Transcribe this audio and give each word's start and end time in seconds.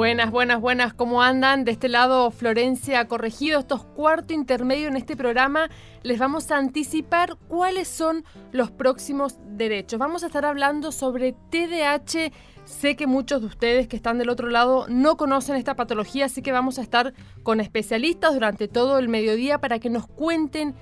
Buenas, 0.00 0.30
buenas, 0.30 0.62
buenas, 0.62 0.94
¿cómo 0.94 1.22
andan? 1.22 1.66
De 1.66 1.72
este 1.72 1.90
lado, 1.90 2.30
Florencia 2.30 3.06
Corregido, 3.06 3.60
estos 3.60 3.84
cuarto 3.84 4.32
intermedio 4.32 4.88
en 4.88 4.96
este 4.96 5.14
programa, 5.14 5.68
les 6.02 6.18
vamos 6.18 6.50
a 6.50 6.56
anticipar 6.56 7.36
cuáles 7.48 7.86
son 7.86 8.24
los 8.50 8.70
próximos 8.70 9.36
derechos. 9.44 9.98
Vamos 9.98 10.22
a 10.22 10.28
estar 10.28 10.46
hablando 10.46 10.90
sobre 10.90 11.34
TDAH. 11.50 12.32
Sé 12.64 12.96
que 12.96 13.06
muchos 13.06 13.42
de 13.42 13.48
ustedes 13.48 13.88
que 13.88 13.96
están 13.96 14.16
del 14.16 14.30
otro 14.30 14.48
lado 14.48 14.86
no 14.88 15.18
conocen 15.18 15.56
esta 15.56 15.76
patología, 15.76 16.24
así 16.24 16.40
que 16.40 16.50
vamos 16.50 16.78
a 16.78 16.82
estar 16.82 17.12
con 17.42 17.60
especialistas 17.60 18.32
durante 18.32 18.68
todo 18.68 18.98
el 18.98 19.10
mediodía 19.10 19.58
para 19.58 19.80
que 19.80 19.90
nos 19.90 20.06
cuenten 20.06 20.76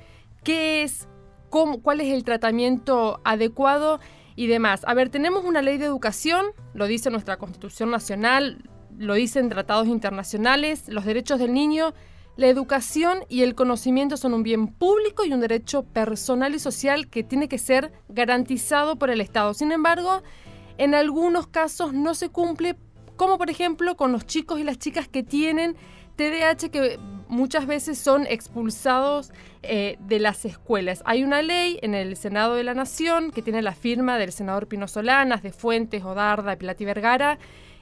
qué 0.45 0.85
es, 0.85 1.09
cuál 1.51 2.01
es 2.01 2.15
el 2.15 2.23
tratamiento 2.23 3.21
adecuado 3.25 3.99
y 4.37 4.47
demás. 4.47 4.83
A 4.87 4.95
ver, 4.95 5.09
tenemos 5.09 5.45
una 5.45 5.61
ley 5.61 5.77
de 5.77 5.87
educación, 5.87 6.47
lo 6.73 6.87
dice 6.87 7.11
nuestra 7.11 7.37
Constitución 7.37 7.91
Nacional, 7.91 8.63
lo 8.99 9.15
dicen 9.15 9.49
tratados 9.49 9.87
internacionales, 9.87 10.89
los 10.89 11.05
derechos 11.05 11.39
del 11.39 11.53
niño, 11.55 11.95
la 12.37 12.49
educación 12.49 13.21
y 13.29 13.43
el 13.43 13.55
conocimiento 13.55 14.17
son 14.17 14.35
un 14.35 14.43
bien 14.43 14.69
público 14.69 15.25
y 15.25 15.33
un 15.33 15.41
derecho 15.41 15.83
personal 15.85 16.55
y 16.55 16.59
social 16.59 17.09
que 17.09 17.25
tiene 17.25 17.49
que 17.49 17.59
ser 17.59 17.93
garantizado 18.09 18.97
por 18.97 19.11
el 19.11 19.21
Estado. 19.21 19.55
Sin 19.55 19.73
embargo, 19.73 20.23
en 20.79 20.95
algunos 20.95 21.47
casos 21.49 21.93
no 21.93 22.15
se 22.15 22.29
cumple, 22.29 22.77
como 23.17 23.39
por 23.39 23.51
ejemplo 23.51 23.97
con 23.97 24.13
los 24.13 24.27
chicos 24.27 24.61
y 24.61 24.65
las 24.65 24.79
chicas 24.79 25.09
que 25.09 25.23
tienen 25.23 25.77
TDAH 26.17 26.71
que 26.71 26.99
muchas 27.29 27.67
veces 27.67 27.99
son 27.99 28.27
expulsados 28.27 29.33
eh, 29.63 29.97
de 30.01 30.19
las 30.19 30.45
escuelas. 30.45 31.03
Hay 31.05 31.23
una 31.23 31.43
ley 31.43 31.79
en 31.83 31.95
el 31.95 32.17
Senado 32.17 32.55
de 32.55 32.65
la 32.65 32.75
Nación 32.75 33.31
que 33.31 33.43
tiene 33.43 33.63
la 33.63 33.75
firma 33.75 34.19
del 34.19 34.33
senador 34.33 34.67
Pino 34.67 34.89
Solanas, 34.89 35.43
de 35.43 35.53
Fuentes, 35.53 36.05
Odarda, 36.05 36.57
Pilati 36.57 36.85
Vergara, 36.85 37.39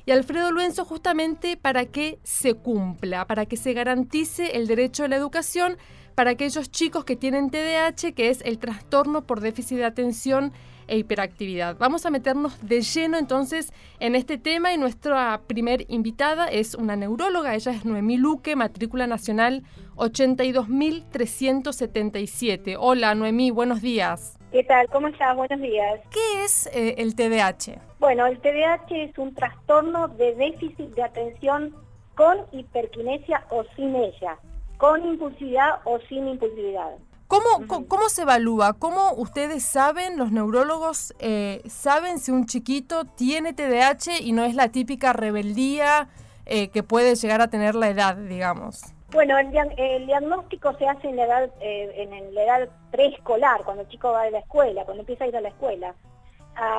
y 0.07 0.13
Alfredo 0.13 0.51
Luenzo 0.53 0.85
justamente 0.85 1.57
para 1.57 1.87
que 1.87 2.21
se 2.23 2.55
cumpla, 2.55 3.27
para 3.27 3.47
que 3.47 3.57
se 3.57 3.73
garantice 3.73 4.57
el 4.57 4.69
derecho 4.69 5.03
a 5.05 5.09
la 5.09 5.17
educación 5.17 5.77
para 6.15 6.31
aquellos 6.31 6.71
chicos 6.71 7.05
que 7.05 7.17
tienen 7.17 7.51
TDAH, 7.51 8.13
que 8.15 8.31
es 8.31 8.41
el 8.45 8.59
trastorno 8.59 9.27
por 9.27 9.41
déficit 9.41 9.79
de 9.79 9.85
atención 9.85 10.53
e 10.87 10.99
hiperactividad. 10.99 11.77
Vamos 11.79 12.07
a 12.07 12.11
meternos 12.11 12.57
de 12.63 12.83
lleno 12.83 13.19
entonces 13.19 13.73
en 13.99 14.15
este 14.15 14.39
tema 14.39 14.73
y 14.73 14.79
nuestra 14.79 15.43
primer 15.49 15.85
invitada 15.89 16.47
es 16.47 16.77
una 16.77 16.95
neuróloga, 16.95 17.57
ella 17.57 17.73
es 17.73 17.85
Noemí 17.85 18.17
Luque, 18.17 18.55
matrícula 18.55 19.09
nacional 19.09 19.65
82.377. 19.97 22.77
Hola 22.79 23.17
Noemí, 23.17 23.51
buenos 23.51 23.83
días. 23.83 24.36
¿Qué 24.53 24.63
tal? 24.63 24.89
¿Cómo 24.89 25.09
estás? 25.09 25.37
Buenos 25.37 25.61
días. 25.61 26.01
¿Qué 26.11 26.45
es 26.45 26.67
eh, 26.73 26.95
el 26.99 27.17
TDAH? 27.17 27.81
Bueno, 27.99 28.27
el 28.27 28.41
TDAH 28.41 29.05
es 29.05 29.19
un 29.19 29.35
trastorno 29.35 30.09
de 30.09 30.35
déficit 30.35 30.95
de 30.95 31.03
atención 31.03 31.75
con 32.15 32.39
hiperquinesia 32.53 33.45
o 33.51 33.65
sin 33.75 33.95
ella, 33.97 34.39
con 34.79 35.05
impulsividad 35.05 35.81
o 35.85 35.99
sin 36.09 36.29
impulsividad. 36.29 36.97
¿Cómo, 37.27 37.67
¿Cómo 37.89 38.09
se 38.09 38.23
evalúa? 38.23 38.75
¿Cómo 38.75 39.13
ustedes 39.15 39.65
saben, 39.65 40.17
los 40.17 40.31
neurólogos, 40.31 41.13
eh, 41.19 41.61
saben 41.69 42.21
si 42.21 42.31
un 42.31 42.47
chiquito 42.47 43.05
tiene 43.05 43.53
TDAH 43.53 44.21
y 44.21 44.31
no 44.33 44.45
es 44.45 44.55
la 44.55 44.69
típica 44.69 45.13
rebeldía 45.13 46.09
eh, 46.47 46.69
que 46.69 46.85
puede 46.85 47.17
llegar 47.17 47.41
a 47.41 47.51
tener 47.51 47.75
la 47.75 47.89
edad, 47.89 48.17
digamos? 48.17 48.81
Bueno, 49.13 49.39
el, 49.39 50.07
diagnóstico 50.07 50.75
se 50.75 50.87
hace 50.87 51.09
en 51.09 51.17
la 51.17 51.25
edad, 51.25 51.51
eh, 51.61 52.09
en 52.11 52.35
la 52.35 52.43
edad 52.43 52.69
preescolar, 52.91 53.63
cuando 53.65 53.83
el 53.83 53.89
chico 53.89 54.13
va 54.13 54.23
a 54.23 54.31
la 54.31 54.41
escuela, 54.41 54.85
cuando 54.85 55.03
empieza 55.03 55.25
a 55.25 55.29
ir 55.29 55.37
a 55.37 55.41
la 55.41 55.49
escuela. 55.49 55.95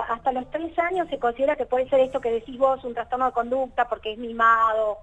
hasta 0.09 0.31
los 0.31 0.49
tres 0.51 0.77
años 0.79 1.07
se 1.09 1.19
considera 1.19 1.55
que 1.55 1.65
puede 1.65 1.87
ser 1.87 1.99
esto 1.99 2.19
que 2.19 2.31
decís 2.31 2.57
vos, 2.57 2.83
un 2.83 2.93
trastorno 2.93 3.27
de 3.27 3.31
conducta 3.31 3.87
porque 3.87 4.13
es 4.13 4.17
mimado 4.17 4.97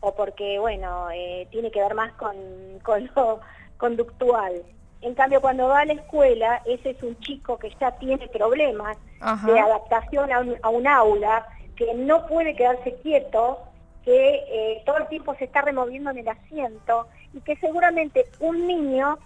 o 0.00 0.14
porque, 0.14 0.58
bueno, 0.58 1.08
tiene 1.50 1.70
que 1.70 1.82
ver 1.82 1.94
más 1.94 2.12
con, 2.12 2.34
con 2.82 3.10
lo 3.14 3.40
conductual. 3.76 4.62
En 5.02 5.14
cambio, 5.14 5.40
cuando 5.40 5.68
va 5.68 5.80
a 5.80 5.84
la 5.86 5.94
escuela, 5.94 6.62
ese 6.66 6.90
es 6.90 7.02
un 7.02 7.18
chico 7.20 7.58
que 7.58 7.74
ya 7.80 7.92
tiene 7.92 8.28
problemas 8.28 8.98
de 9.44 9.58
adaptación 9.58 10.30
a 10.30 10.68
un, 10.68 10.86
aula, 10.86 11.46
que 11.74 11.94
no 11.94 12.26
puede 12.26 12.54
quedarse 12.54 12.96
quieto, 13.02 13.58
que 14.04 14.34
eh, 14.48 14.82
todo 14.86 14.98
el 14.98 15.08
tiempo 15.08 15.34
se 15.36 15.44
está 15.44 15.62
removiendo 15.62 16.10
en 16.10 16.18
el 16.18 16.28
asiento 16.28 17.06
y 17.32 17.40
que 17.40 17.56
seguramente 17.56 18.26
un 18.40 18.66
niño, 18.66 19.18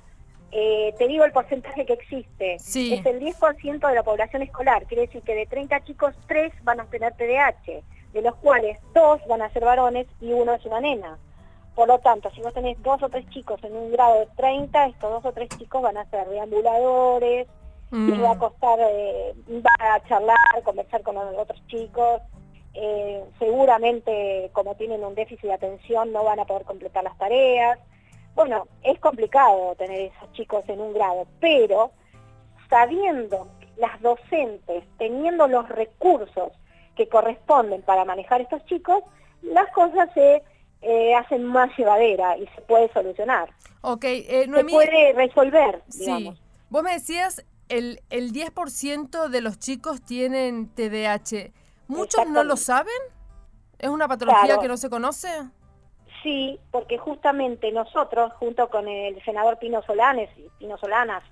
eh, 0.50 0.94
te 0.98 1.08
digo 1.08 1.24
el 1.24 1.32
porcentaje 1.32 1.86
que 1.86 1.94
existe, 1.94 2.54
es 2.54 2.76
el 2.76 3.20
10% 3.20 3.88
de 3.88 3.94
la 3.94 4.02
población 4.02 4.42
escolar, 4.42 4.84
quiere 4.86 5.06
decir 5.06 5.22
que 5.22 5.34
de 5.34 5.46
30 5.46 5.84
chicos, 5.84 6.14
3 6.26 6.52
van 6.64 6.80
a 6.80 6.86
tener 6.86 7.14
TDAH, 7.14 7.82
de 8.12 8.22
los 8.22 8.34
cuales 8.36 8.78
2 8.94 9.20
van 9.28 9.42
a 9.42 9.50
ser 9.50 9.64
varones 9.64 10.06
y 10.20 10.32
uno 10.32 10.54
es 10.54 10.64
una 10.64 10.80
nena. 10.80 11.18
Por 11.74 11.88
lo 11.88 11.98
tanto, 11.98 12.30
si 12.30 12.40
vos 12.40 12.54
tenés 12.54 12.80
dos 12.82 13.02
o 13.02 13.08
tres 13.08 13.28
chicos 13.30 13.62
en 13.64 13.76
un 13.76 13.90
grado 13.90 14.20
de 14.20 14.26
30, 14.36 14.86
estos 14.86 15.10
dos 15.10 15.24
o 15.24 15.32
tres 15.32 15.48
chicos 15.58 15.82
van 15.82 15.96
a 15.96 16.08
ser 16.08 16.28
deambuladores, 16.28 17.48
mm. 17.90 18.22
va 18.22 18.30
a 18.30 18.38
costar, 18.38 18.78
eh, 18.80 19.34
va 19.48 19.94
a 19.94 20.00
charlar, 20.06 20.36
conversar 20.62 21.02
con 21.02 21.16
los 21.16 21.36
otros 21.36 21.60
chicos, 21.66 22.20
eh, 22.74 23.24
seguramente 23.38 24.50
como 24.52 24.74
tienen 24.74 25.04
un 25.04 25.14
déficit 25.14 25.44
de 25.44 25.52
atención 25.52 26.12
no 26.12 26.24
van 26.24 26.40
a 26.40 26.44
poder 26.44 26.64
completar 26.64 27.04
las 27.04 27.16
tareas. 27.18 27.78
Bueno, 28.34 28.66
es 28.82 28.98
complicado 28.98 29.74
tener 29.76 30.12
esos 30.12 30.32
chicos 30.32 30.64
en 30.68 30.80
un 30.80 30.92
grado, 30.92 31.26
pero 31.40 31.92
sabiendo 32.68 33.48
las 33.76 34.00
docentes, 34.00 34.84
teniendo 34.98 35.46
los 35.46 35.68
recursos 35.68 36.52
que 36.96 37.08
corresponden 37.08 37.82
para 37.82 38.04
manejar 38.04 38.40
estos 38.40 38.64
chicos, 38.66 39.02
las 39.42 39.70
cosas 39.72 40.08
se 40.14 40.42
eh, 40.82 41.14
hacen 41.14 41.44
más 41.44 41.70
llevadera 41.78 42.36
y 42.36 42.46
se 42.48 42.60
puede 42.62 42.92
solucionar. 42.92 43.50
Ok, 43.82 44.04
eh, 44.04 44.46
Se 44.52 44.64
puede 44.64 45.12
resolver, 45.12 45.82
Sí. 45.88 46.32
Vos 46.70 46.82
me 46.82 46.92
decías, 46.92 47.44
el, 47.68 48.00
el 48.10 48.32
10% 48.32 49.28
de 49.28 49.40
los 49.40 49.58
chicos 49.58 50.02
tienen 50.04 50.68
TDAH. 50.74 51.52
¿Muchos 51.88 52.26
no 52.26 52.44
lo 52.44 52.56
saben? 52.56 52.94
¿Es 53.78 53.88
una 53.88 54.08
patología 54.08 54.58
que 54.58 54.68
no 54.68 54.76
se 54.76 54.88
conoce? 54.88 55.28
Sí, 56.22 56.58
porque 56.70 56.96
justamente 56.96 57.70
nosotros, 57.70 58.32
junto 58.34 58.68
con 58.70 58.88
el 58.88 59.22
senador 59.24 59.58
Pino 59.58 59.82
Solanes, 59.82 60.30
Pino 60.58 60.78
Solanas, 60.78 61.22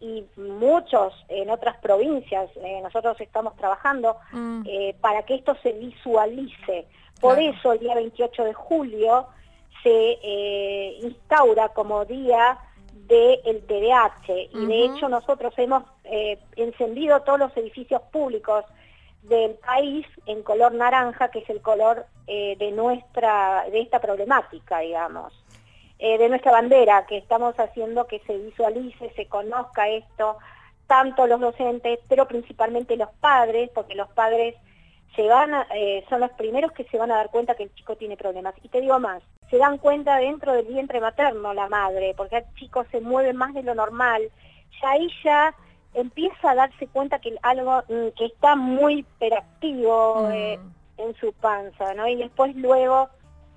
y 0.00 0.24
muchos 0.36 1.12
en 1.28 1.50
otras 1.50 1.76
provincias, 1.76 2.48
eh, 2.56 2.80
nosotros 2.82 3.20
estamos 3.20 3.54
trabajando 3.56 4.16
mm. 4.32 4.62
eh, 4.66 4.96
para 5.00 5.24
que 5.24 5.34
esto 5.34 5.54
se 5.62 5.72
visualice. 5.72 6.86
Por 7.20 7.38
eso 7.38 7.74
el 7.74 7.80
día 7.80 7.94
28 7.94 8.44
de 8.44 8.54
julio 8.54 9.26
se 9.82 10.18
eh, 10.22 10.98
instaura 11.02 11.68
como 11.70 12.04
día 12.06 12.58
del 13.10 13.62
TDAH 13.66 14.32
y 14.52 14.66
de 14.66 14.84
hecho 14.84 15.08
nosotros 15.08 15.52
hemos 15.56 15.82
eh, 16.04 16.38
encendido 16.56 17.20
todos 17.22 17.40
los 17.40 17.56
edificios 17.56 18.00
públicos 18.12 18.64
del 19.22 19.54
país 19.54 20.06
en 20.26 20.42
color 20.42 20.72
naranja, 20.72 21.30
que 21.30 21.40
es 21.40 21.50
el 21.50 21.60
color 21.60 22.06
eh, 22.26 22.56
de 22.58 22.72
nuestra 22.72 23.64
de 23.70 23.80
esta 23.80 24.00
problemática, 24.00 24.80
digamos, 24.80 25.32
de 25.98 26.30
nuestra 26.30 26.52
bandera, 26.52 27.04
que 27.04 27.18
estamos 27.18 27.54
haciendo 27.60 28.06
que 28.06 28.20
se 28.20 28.38
visualice, 28.38 29.12
se 29.16 29.26
conozca 29.26 29.86
esto, 29.86 30.38
tanto 30.86 31.26
los 31.26 31.38
docentes, 31.38 31.98
pero 32.08 32.26
principalmente 32.26 32.96
los 32.96 33.10
padres, 33.20 33.68
porque 33.74 33.94
los 33.94 34.08
padres 34.08 34.56
se 35.14 35.26
van 35.28 35.52
eh, 35.74 36.04
son 36.08 36.20
los 36.20 36.30
primeros 36.32 36.72
que 36.72 36.84
se 36.84 36.98
van 36.98 37.10
a 37.10 37.16
dar 37.16 37.30
cuenta 37.30 37.54
que 37.54 37.64
el 37.64 37.74
chico 37.74 37.96
tiene 37.96 38.16
problemas. 38.16 38.54
Y 38.62 38.68
te 38.68 38.80
digo 38.80 38.98
más, 38.98 39.22
se 39.50 39.58
dan 39.58 39.78
cuenta 39.78 40.16
dentro 40.16 40.52
del 40.52 40.66
vientre 40.66 41.00
materno 41.00 41.52
la 41.54 41.68
madre, 41.68 42.14
porque 42.16 42.38
el 42.38 42.54
chico 42.54 42.84
se 42.90 43.00
mueve 43.00 43.32
más 43.32 43.54
de 43.54 43.62
lo 43.62 43.74
normal, 43.74 44.22
ya 44.82 44.96
ya 45.24 45.54
empieza 45.94 46.50
a 46.50 46.54
darse 46.54 46.86
cuenta 46.88 47.18
que 47.18 47.36
algo 47.42 47.82
mm, 47.88 48.08
que 48.16 48.26
está 48.26 48.56
muy 48.56 49.00
hiperactivo 49.00 50.28
mm. 50.28 50.32
eh, 50.32 50.58
en 50.98 51.14
su 51.16 51.32
panza, 51.32 51.94
¿no? 51.94 52.06
Y 52.08 52.16
después 52.16 52.54
luego 52.56 53.08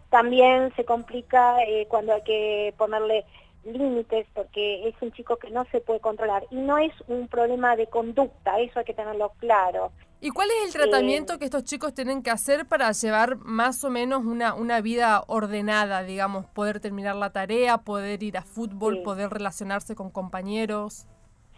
también 0.10 0.74
se 0.76 0.86
complica 0.86 1.62
eh, 1.64 1.88
cuando 1.90 2.14
hay 2.14 2.22
que 2.22 2.74
ponerle 2.78 3.26
límites 3.66 4.28
porque 4.34 4.88
es 4.88 4.96
un 5.02 5.12
chico 5.12 5.38
que 5.38 5.50
no 5.50 5.66
se 5.72 5.80
puede 5.80 6.00
controlar 6.00 6.46
y 6.52 6.56
no 6.58 6.78
es 6.78 6.92
un 7.08 7.28
problema 7.28 7.76
de 7.76 7.88
conducta, 7.88 8.60
eso 8.60 8.80
hay 8.80 8.86
que 8.86 8.94
tenerlo 8.94 9.32
claro. 9.40 9.92
¿Y 10.20 10.30
cuál 10.30 10.50
es 10.52 10.68
el 10.68 10.82
tratamiento 10.82 11.38
que 11.38 11.46
estos 11.46 11.66
chicos 11.66 11.94
tienen 11.94 12.24
que 12.24 12.30
hacer 12.30 12.66
para 12.66 12.92
llevar 12.94 13.38
más 13.38 13.84
o 13.84 13.90
menos 13.90 14.24
una, 14.24 14.54
una 14.54 14.80
vida 14.80 15.22
ordenada, 15.28 16.04
digamos, 16.04 16.46
poder 16.46 16.80
terminar 16.80 17.18
la 17.18 17.32
tarea, 17.32 17.80
poder 17.80 18.24
ir 18.24 18.38
a 18.38 18.44
fútbol, 18.44 19.02
poder 19.04 19.30
relacionarse 19.30 19.96
con 19.96 20.12
compañeros? 20.12 21.08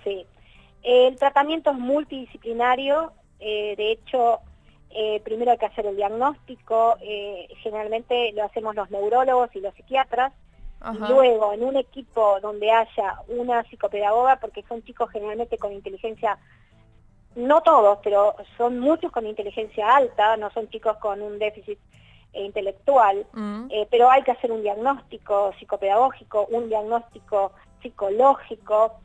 Sí, 0.04 0.26
El 0.86 1.16
tratamiento 1.16 1.72
es 1.72 1.80
multidisciplinario, 1.80 3.12
eh, 3.40 3.74
de 3.76 3.92
hecho, 3.92 4.42
eh, 4.92 5.20
primero 5.22 5.52
hay 5.52 5.58
que 5.58 5.66
hacer 5.66 5.88
el 5.88 5.96
diagnóstico, 5.96 6.98
eh, 7.02 7.48
generalmente 7.64 8.32
lo 8.34 8.44
hacemos 8.44 8.76
los 8.76 8.92
neurólogos 8.92 9.50
y 9.56 9.62
los 9.62 9.74
psiquiatras, 9.74 10.32
y 10.94 10.98
luego 11.12 11.54
en 11.54 11.64
un 11.64 11.78
equipo 11.78 12.40
donde 12.40 12.70
haya 12.70 13.20
una 13.28 13.64
psicopedagoga, 13.64 14.36
porque 14.36 14.64
son 14.70 14.84
chicos 14.84 15.10
generalmente 15.10 15.58
con 15.58 15.74
inteligencia, 15.74 16.38
no 17.36 17.62
todos, 17.64 17.98
pero 18.04 18.36
son 18.56 18.80
muchos 18.80 19.12
con 19.12 19.26
inteligencia 19.26 19.96
alta, 19.96 20.38
no 20.38 20.52
son 20.52 20.70
chicos 20.70 20.98
con 20.98 21.24
un 21.24 21.40
déficit 21.40 21.80
intelectual, 22.34 23.26
mm. 23.34 23.70
pero 23.90 24.12
hay 24.12 24.22
que 24.22 24.32
hacer 24.32 24.52
un 24.52 24.62
diagnóstico 24.62 25.52
psicopedagógico, 25.58 26.46
un 26.52 26.70
diagnóstico 26.70 27.54
psicológico, 27.82 29.00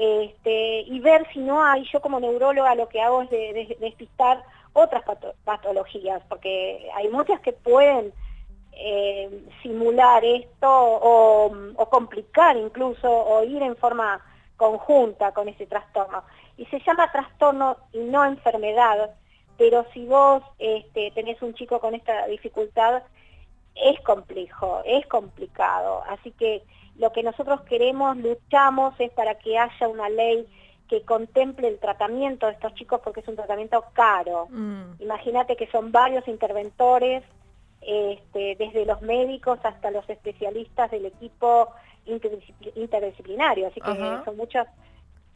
este, 0.00 0.82
y 0.82 1.00
ver 1.00 1.26
si 1.32 1.40
no 1.40 1.64
hay, 1.64 1.84
yo 1.92 2.00
como 2.00 2.20
neuróloga 2.20 2.76
lo 2.76 2.88
que 2.88 3.00
hago 3.02 3.22
es 3.22 3.30
de, 3.30 3.76
despistar 3.80 4.44
otras 4.72 5.02
patologías, 5.44 6.22
porque 6.28 6.88
hay 6.94 7.08
muchas 7.08 7.40
que 7.40 7.52
pueden 7.52 8.12
eh, 8.72 9.44
simular 9.60 10.24
esto 10.24 10.68
o, 10.70 11.50
complicar 11.90 12.56
incluso 12.56 13.10
o 13.10 13.42
ir 13.42 13.60
en 13.60 13.74
forma 13.76 14.24
conjunta 14.56 15.32
con 15.32 15.48
ese 15.48 15.66
trastorno. 15.66 16.22
Y 16.56 16.64
se 16.66 16.78
llama 16.80 17.10
trastorno 17.10 17.76
y 17.92 17.98
no 17.98 18.24
enfermedad, 18.24 19.10
pero 19.56 19.84
si 19.92 20.04
vos 20.06 20.44
este, 20.60 21.10
tenés 21.10 21.42
un 21.42 21.54
chico 21.54 21.80
con 21.80 21.96
esta 21.96 22.26
dificultad, 22.28 23.02
es 23.74 23.98
complejo, 24.02 24.80
es 24.84 25.04
complicado. 25.06 26.04
Así 26.08 26.30
que 26.32 26.62
lo 26.98 27.12
que 27.12 27.22
nosotros 27.22 27.62
queremos, 27.62 28.16
luchamos, 28.16 28.94
es 28.98 29.10
para 29.12 29.36
que 29.36 29.58
haya 29.58 29.88
una 29.88 30.08
ley 30.08 30.46
que 30.88 31.02
contemple 31.02 31.68
el 31.68 31.78
tratamiento 31.78 32.46
de 32.46 32.52
estos 32.52 32.74
chicos 32.74 33.00
porque 33.04 33.20
es 33.20 33.28
un 33.28 33.36
tratamiento 33.36 33.84
caro. 33.92 34.48
Mm. 34.50 35.00
Imagínate 35.00 35.56
que 35.56 35.68
son 35.68 35.92
varios 35.92 36.26
interventores, 36.26 37.22
este, 37.80 38.56
desde 38.56 38.84
los 38.84 39.00
médicos 39.02 39.60
hasta 39.62 39.90
los 39.90 40.08
especialistas 40.10 40.90
del 40.90 41.06
equipo 41.06 41.70
interdisciplinario, 42.06 43.68
así 43.68 43.80
que 43.80 44.24
son 44.24 44.36
muchas 44.36 44.66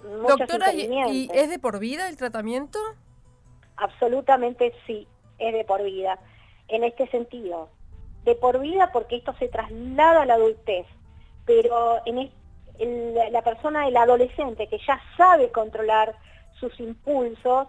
Doctora, 0.02 0.72
¿y 0.72 1.30
es 1.32 1.48
de 1.48 1.58
por 1.60 1.78
vida 1.78 2.08
el 2.08 2.16
tratamiento? 2.16 2.78
Absolutamente 3.76 4.72
sí, 4.84 5.06
es 5.38 5.52
de 5.52 5.64
por 5.64 5.82
vida. 5.84 6.18
En 6.66 6.82
este 6.82 7.06
sentido, 7.08 7.68
de 8.24 8.34
por 8.34 8.58
vida 8.58 8.90
porque 8.92 9.16
esto 9.16 9.32
se 9.38 9.48
traslada 9.48 10.22
a 10.22 10.26
la 10.26 10.34
adultez 10.34 10.86
pero 11.44 12.00
en 12.06 12.30
la 13.32 13.42
persona, 13.42 13.88
el 13.88 13.96
adolescente 13.96 14.66
que 14.66 14.78
ya 14.86 15.00
sabe 15.16 15.50
controlar 15.50 16.14
sus 16.58 16.78
impulsos, 16.78 17.66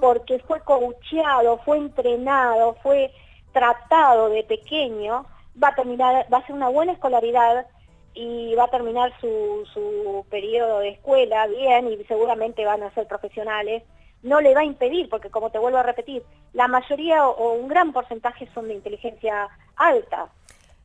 porque 0.00 0.38
fue 0.40 0.60
coacheado, 0.60 1.58
fue 1.64 1.78
entrenado, 1.78 2.76
fue 2.82 3.10
tratado 3.52 4.28
de 4.28 4.42
pequeño, 4.44 5.24
va 5.62 5.68
a 5.68 5.74
terminar, 5.74 6.26
va 6.32 6.38
a 6.38 6.40
hacer 6.40 6.54
una 6.54 6.68
buena 6.68 6.92
escolaridad 6.92 7.66
y 8.12 8.54
va 8.54 8.64
a 8.64 8.68
terminar 8.68 9.12
su, 9.20 9.66
su 9.72 10.26
periodo 10.30 10.80
de 10.80 10.90
escuela 10.90 11.46
bien 11.46 11.88
y 11.88 12.04
seguramente 12.04 12.64
van 12.64 12.82
a 12.82 12.92
ser 12.92 13.06
profesionales, 13.06 13.82
no 14.22 14.40
le 14.40 14.54
va 14.54 14.60
a 14.60 14.64
impedir, 14.64 15.08
porque 15.08 15.30
como 15.30 15.50
te 15.50 15.58
vuelvo 15.58 15.78
a 15.78 15.82
repetir, 15.82 16.22
la 16.52 16.68
mayoría 16.68 17.26
o 17.26 17.54
un 17.54 17.68
gran 17.68 17.92
porcentaje 17.92 18.48
son 18.54 18.68
de 18.68 18.74
inteligencia 18.74 19.48
alta 19.76 20.28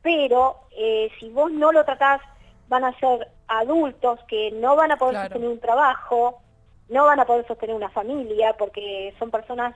pero 0.02 0.56
eh, 0.76 1.10
si 1.18 1.30
vos 1.30 1.50
no 1.50 1.72
lo 1.72 1.84
tratás, 1.84 2.20
van 2.68 2.84
a 2.84 2.98
ser 2.98 3.28
adultos 3.48 4.20
que 4.28 4.52
no 4.52 4.76
van 4.76 4.92
a 4.92 4.96
poder 4.96 5.16
sostener 5.22 5.48
un 5.48 5.60
trabajo, 5.60 6.40
no 6.88 7.04
van 7.04 7.20
a 7.20 7.24
poder 7.24 7.46
sostener 7.46 7.74
una 7.74 7.90
familia, 7.90 8.54
porque 8.58 9.14
son 9.18 9.30
personas 9.30 9.74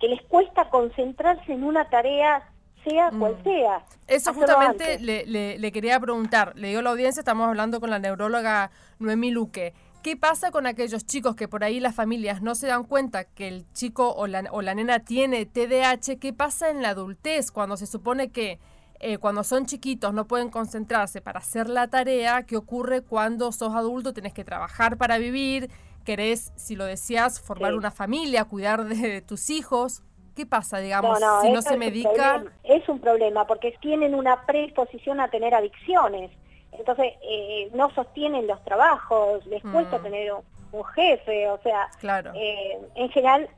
que 0.00 0.08
les 0.08 0.22
cuesta 0.22 0.70
concentrarse 0.70 1.52
en 1.52 1.64
una 1.64 1.88
tarea 1.90 2.48
sea 2.84 3.10
cual 3.10 3.36
mm. 3.40 3.42
sea. 3.42 3.84
Eso 4.06 4.32
justamente 4.32 4.98
le, 5.00 5.58
le, 5.58 5.72
quería 5.72 5.98
preguntar, 6.00 6.52
le 6.56 6.68
digo 6.68 6.80
a 6.80 6.82
la 6.82 6.90
audiencia, 6.90 7.20
estamos 7.20 7.48
hablando 7.48 7.80
con 7.80 7.90
la 7.90 7.98
neuróloga 7.98 8.70
Noemí 8.98 9.30
Luque. 9.30 9.74
¿Qué 10.02 10.16
pasa 10.16 10.52
con 10.52 10.66
aquellos 10.66 11.04
chicos 11.04 11.34
que 11.34 11.48
por 11.48 11.64
ahí 11.64 11.80
las 11.80 11.94
familias 11.94 12.40
no 12.40 12.54
se 12.54 12.68
dan 12.68 12.84
cuenta 12.84 13.24
que 13.24 13.48
el 13.48 13.70
chico 13.72 14.14
o 14.14 14.26
la, 14.26 14.44
o 14.52 14.62
la 14.62 14.74
nena 14.74 15.00
tiene 15.00 15.44
TDAH? 15.44 16.18
¿Qué 16.20 16.32
pasa 16.32 16.70
en 16.70 16.82
la 16.82 16.90
adultez 16.90 17.50
cuando 17.50 17.76
se 17.76 17.86
supone 17.86 18.30
que 18.30 18.60
eh, 19.00 19.18
cuando 19.18 19.44
son 19.44 19.66
chiquitos 19.66 20.12
no 20.12 20.26
pueden 20.26 20.50
concentrarse 20.50 21.20
para 21.20 21.38
hacer 21.38 21.68
la 21.68 21.88
tarea, 21.88 22.42
¿qué 22.44 22.56
ocurre 22.56 23.02
cuando 23.02 23.52
sos 23.52 23.74
adulto? 23.74 24.12
Tenés 24.12 24.32
que 24.32 24.44
trabajar 24.44 24.96
para 24.96 25.18
vivir, 25.18 25.70
querés, 26.04 26.52
si 26.56 26.74
lo 26.74 26.84
decías, 26.84 27.40
formar 27.40 27.74
una 27.74 27.90
familia, 27.90 28.44
cuidar 28.44 28.84
de, 28.84 29.20
tus 29.22 29.50
hijos. 29.50 30.02
¿Qué 30.34 30.46
pasa, 30.46 30.78
digamos, 30.78 31.18
si 31.42 31.50
no 31.50 31.62
se 31.62 31.76
medica? 31.76 32.44
Es 32.64 32.88
un 32.88 33.00
problema 33.00 33.46
porque 33.46 33.76
tienen 33.80 34.14
una 34.14 34.46
predisposición 34.46 35.20
a 35.20 35.28
tener 35.28 35.54
adicciones. 35.54 36.30
Entonces, 36.72 37.14
eh, 37.22 37.70
no 37.74 37.90
sostienen 37.90 38.46
los 38.46 38.62
trabajos, 38.64 39.44
les 39.46 39.62
cuesta 39.62 39.98
mm. 39.98 40.02
tener 40.02 40.32
un, 40.32 40.84
jefe, 40.94 41.48
o 41.48 41.58
sea, 41.62 41.88
claro. 41.98 42.32
Eh, 42.34 42.78
en 42.94 43.08
general 43.10 43.48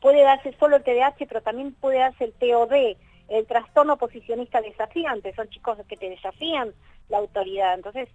puede 0.00 0.22
darse 0.22 0.54
solo 0.58 0.76
el 0.76 0.82
TDAH, 0.82 1.26
pero 1.26 1.40
también 1.40 1.72
puede 1.72 1.98
darse 1.98 2.24
el 2.24 2.32
TOD, 2.34 2.96
el 3.28 3.46
trastorno 3.46 3.96
posicionista 3.96 4.60
desafiante, 4.60 5.34
son 5.34 5.48
chicos 5.48 5.78
que 5.88 5.96
te 5.96 6.10
desafían 6.10 6.72
la 7.08 7.18
autoridad. 7.18 7.74
Entonces, 7.74 8.08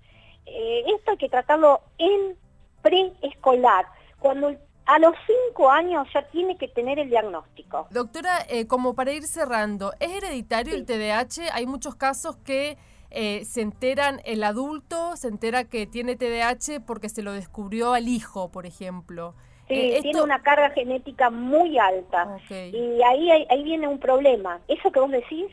eh, 0.45 0.83
esto 0.95 1.11
hay 1.11 1.17
que 1.17 1.29
tratarlo 1.29 1.81
en 1.97 2.35
preescolar, 2.81 3.85
cuando 4.19 4.55
a 4.85 4.97
los 4.97 5.13
cinco 5.27 5.69
años 5.69 6.07
ya 6.13 6.23
tiene 6.29 6.57
que 6.57 6.67
tener 6.67 6.97
el 6.97 7.09
diagnóstico. 7.09 7.87
Doctora, 7.91 8.43
eh, 8.49 8.65
como 8.65 8.95
para 8.95 9.11
ir 9.11 9.23
cerrando, 9.23 9.93
¿es 9.99 10.11
hereditario 10.11 10.73
el 10.73 10.85
TDAH? 10.85 11.53
Hay 11.53 11.67
muchos 11.67 11.95
casos 11.95 12.37
que 12.37 12.77
eh, 13.11 13.45
se 13.45 13.61
enteran, 13.61 14.19
el 14.25 14.43
adulto 14.43 15.15
se 15.15 15.27
entera 15.27 15.65
que 15.65 15.85
tiene 15.85 16.15
TDAH 16.15 16.81
porque 16.85 17.09
se 17.09 17.21
lo 17.21 17.33
descubrió 17.33 17.93
al 17.93 18.07
hijo, 18.07 18.49
por 18.49 18.65
ejemplo. 18.65 19.35
Sí, 19.69 19.75
eh, 19.75 19.99
tiene 20.01 20.21
una 20.23 20.41
carga 20.41 20.71
genética 20.71 21.29
muy 21.29 21.77
alta. 21.77 22.37
Y 22.49 23.01
ahí, 23.03 23.29
ahí 23.49 23.63
viene 23.63 23.87
un 23.87 23.99
problema. 23.99 24.59
Eso 24.67 24.91
que 24.91 24.99
vos 24.99 25.11
decís 25.11 25.47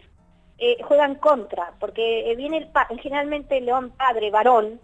eh, 0.59 0.79
juega 0.83 1.05
en 1.05 1.17
contra, 1.17 1.73
porque 1.79 2.31
eh, 2.31 2.35
viene 2.35 2.57
el 2.57 2.69
pa 2.69 2.89
generalmente 3.03 3.59
el 3.59 3.67
león 3.67 3.91
padre, 3.91 4.31
varón, 4.31 4.81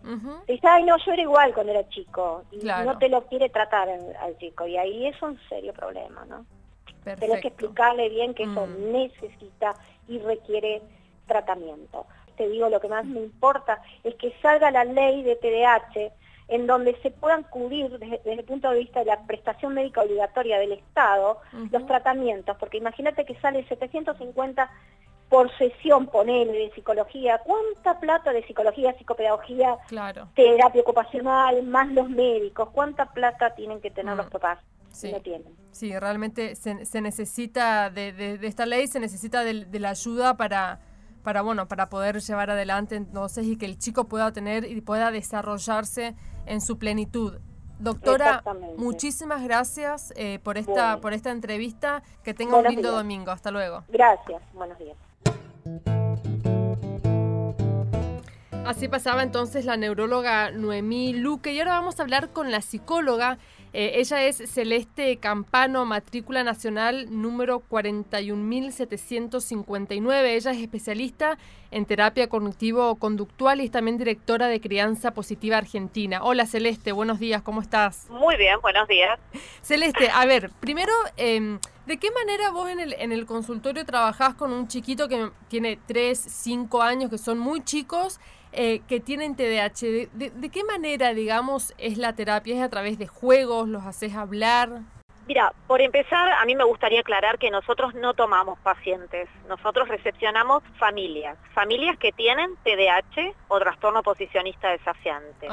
dice, 0.46 0.68
ay 0.68 0.84
no, 0.84 0.98
yo 0.98 1.12
era 1.12 1.22
igual 1.22 1.54
cuando 1.54 1.72
era 1.72 1.88
chico, 1.88 2.44
y 2.50 2.58
no 2.58 2.98
te 2.98 3.08
lo 3.08 3.22
quiere 3.22 3.48
tratar 3.48 3.88
al 3.88 4.36
chico, 4.36 4.66
y 4.66 4.76
ahí 4.76 5.06
es 5.06 5.22
un 5.22 5.40
serio 5.48 5.72
problema, 5.72 6.26
¿no? 6.26 6.44
Tenés 7.04 7.40
que 7.40 7.48
explicarle 7.48 8.10
bien 8.10 8.34
que 8.34 8.42
eso 8.42 8.66
mm. 8.66 8.92
necesita 8.92 9.74
y 10.08 10.18
requiere 10.18 10.82
tratamiento. 11.26 12.04
Te 12.36 12.48
digo, 12.50 12.68
lo 12.68 12.78
que 12.78 12.88
más 12.88 13.06
me 13.06 13.20
importa 13.20 13.80
es 14.04 14.14
que 14.16 14.30
salga 14.42 14.70
la 14.70 14.84
ley 14.84 15.22
de 15.22 15.36
TDAH 15.36 16.12
en 16.52 16.66
donde 16.66 16.94
se 17.00 17.10
puedan 17.10 17.44
cubrir 17.44 17.98
desde, 17.98 18.20
el 18.24 18.44
punto 18.44 18.70
de 18.70 18.80
vista 18.80 19.00
de 19.00 19.06
la 19.06 19.22
prestación 19.22 19.72
médica 19.72 20.02
obligatoria 20.02 20.58
del 20.58 20.72
Estado 20.72 21.40
los 21.70 21.86
tratamientos, 21.86 22.56
porque 22.58 22.76
imagínate 22.76 23.24
que 23.24 23.34
sale 23.40 23.66
750 23.66 24.70
por 25.30 25.50
sesión, 25.56 26.08
ponele, 26.08 26.52
de 26.52 26.70
psicología, 26.74 27.40
¿cuánta 27.42 27.98
plata 27.98 28.34
de 28.34 28.46
psicología, 28.46 28.92
psicopedagogía, 28.98 29.78
terapia 30.34 30.82
ocupacional, 30.82 31.62
más 31.62 31.88
los 31.88 32.10
médicos, 32.10 32.68
cuánta 32.70 33.06
plata 33.06 33.54
tienen 33.54 33.80
que 33.80 33.90
tener 33.90 34.14
los 34.14 34.26
mm. 34.26 34.30
papás? 34.30 34.58
Sí. 34.90 35.10
No 35.10 35.22
tienen. 35.22 35.56
Sí, 35.70 35.98
realmente 35.98 36.54
se, 36.54 37.00
necesita 37.00 37.88
de, 37.88 38.38
esta 38.42 38.66
ley, 38.66 38.86
se 38.88 39.00
necesita 39.00 39.42
de 39.42 39.80
la 39.80 39.88
ayuda 39.88 40.36
para 40.36 40.80
para 41.22 41.42
bueno, 41.42 41.68
para 41.68 41.88
poder 41.88 42.20
llevar 42.20 42.50
adelante 42.50 42.96
entonces 42.96 43.46
y 43.46 43.56
que 43.56 43.66
el 43.66 43.78
chico 43.78 44.04
pueda 44.04 44.32
tener 44.32 44.64
y 44.64 44.80
pueda 44.80 45.10
desarrollarse 45.10 46.14
en 46.46 46.60
su 46.60 46.78
plenitud. 46.78 47.38
Doctora, 47.78 48.44
muchísimas 48.76 49.42
gracias 49.42 50.12
eh, 50.16 50.38
por 50.44 50.56
esta 50.56 51.00
por 51.00 51.12
esta 51.12 51.30
entrevista. 51.30 52.02
Que 52.22 52.32
tenga 52.32 52.56
un 52.56 52.64
lindo 52.64 52.92
domingo. 52.92 53.32
Hasta 53.32 53.50
luego. 53.50 53.82
Gracias. 53.88 54.40
Buenos 54.52 54.78
días. 54.78 54.96
Así 58.64 58.86
pasaba 58.86 59.24
entonces 59.24 59.64
la 59.64 59.76
neuróloga 59.76 60.52
Noemí 60.52 61.12
Luque 61.12 61.52
y 61.52 61.58
ahora 61.58 61.72
vamos 61.72 61.98
a 61.98 62.04
hablar 62.04 62.30
con 62.30 62.52
la 62.52 62.62
psicóloga 62.62 63.38
eh, 63.74 63.92
ella 63.94 64.22
es 64.24 64.36
Celeste 64.50 65.16
Campano, 65.16 65.86
matrícula 65.86 66.44
nacional 66.44 67.06
número 67.10 67.60
41759. 67.60 70.34
Ella 70.34 70.50
es 70.50 70.58
especialista 70.58 71.38
en 71.70 71.86
terapia 71.86 72.28
cognitivo-conductual 72.28 73.62
y 73.62 73.64
es 73.64 73.70
también 73.70 73.96
directora 73.96 74.48
de 74.48 74.60
Crianza 74.60 75.12
Positiva 75.12 75.56
Argentina. 75.56 76.22
Hola 76.22 76.44
Celeste, 76.44 76.92
buenos 76.92 77.18
días, 77.18 77.40
¿cómo 77.42 77.62
estás? 77.62 78.10
Muy 78.10 78.36
bien, 78.36 78.60
buenos 78.60 78.86
días. 78.88 79.18
Celeste, 79.62 80.10
a 80.10 80.26
ver, 80.26 80.50
primero, 80.60 80.92
em, 81.16 81.58
¿De 81.86 81.96
qué 81.96 82.12
manera 82.12 82.50
vos 82.50 82.68
en 82.68 82.78
el, 82.78 82.94
en 82.94 83.10
el 83.10 83.26
consultorio 83.26 83.84
trabajás 83.84 84.34
con 84.34 84.52
un 84.52 84.68
chiquito 84.68 85.08
que 85.08 85.30
tiene 85.48 85.80
3, 85.86 86.16
5 86.16 86.80
años, 86.80 87.10
que 87.10 87.18
son 87.18 87.38
muy 87.38 87.64
chicos, 87.64 88.20
eh, 88.52 88.82
que 88.86 89.00
tienen 89.00 89.34
TDAH? 89.34 90.08
¿De, 90.12 90.50
qué 90.52 90.62
manera, 90.62 91.12
digamos, 91.12 91.74
es 91.78 91.98
la 91.98 92.12
terapia? 92.12 92.54
¿Es 92.54 92.62
a 92.62 92.68
través 92.68 92.98
de 92.98 93.08
juegos? 93.08 93.68
¿Los 93.68 93.84
haces 93.84 94.14
hablar? 94.14 94.82
Mira, 95.26 95.52
por 95.66 95.80
empezar, 95.80 96.30
a 96.30 96.44
mí 96.44 96.54
me 96.54 96.64
gustaría 96.64 97.00
aclarar 97.00 97.38
que 97.38 97.50
nosotros 97.50 97.94
no 97.94 98.14
tomamos 98.14 98.60
pacientes, 98.60 99.28
nosotros 99.48 99.88
recepcionamos 99.88 100.62
familias, 100.78 101.38
familias 101.52 101.96
que 101.98 102.12
tienen 102.12 102.54
TDAH 102.64 103.32
o 103.48 103.58
trastorno 103.58 104.02
posicionista 104.02 104.70
desafiante. 104.70 105.48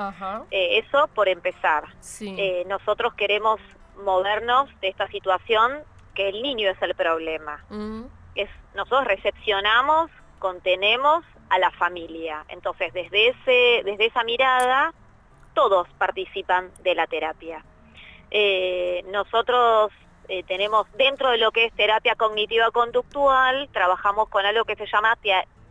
Eh, 0.51 0.79
eso 0.79 1.07
por 1.15 1.27
empezar. 1.27 1.85
Eh, 2.21 2.65
nosotros 2.67 3.13
queremos 3.15 3.59
movernos 4.03 4.69
de 4.81 4.89
esta 4.89 5.07
situación 5.07 5.83
que 6.15 6.29
el 6.29 6.41
niño 6.41 6.69
es 6.69 6.81
el 6.81 6.95
problema. 6.95 7.63
Mm. 7.69 8.03
Es, 8.35 8.49
nosotros 8.75 9.05
recepcionamos, 9.05 10.11
contenemos 10.39 11.23
a 11.49 11.59
la 11.59 11.71
familia. 11.71 12.45
Entonces, 12.49 12.93
desde, 12.93 13.29
ese, 13.29 13.83
desde 13.83 14.05
esa 14.05 14.23
mirada, 14.23 14.93
todos 15.53 15.87
participan 15.97 16.71
de 16.83 16.95
la 16.95 17.07
terapia. 17.07 17.63
Eh, 18.31 19.03
nosotros 19.07 19.91
eh, 20.27 20.43
tenemos 20.43 20.85
dentro 20.93 21.31
de 21.31 21.39
lo 21.39 21.51
que 21.51 21.65
es 21.65 21.73
terapia 21.73 22.15
cognitiva 22.15 22.69
conductual, 22.71 23.67
trabajamos 23.73 24.29
con 24.29 24.45
algo 24.45 24.63
que 24.65 24.75
se 24.75 24.85
llama 24.85 25.17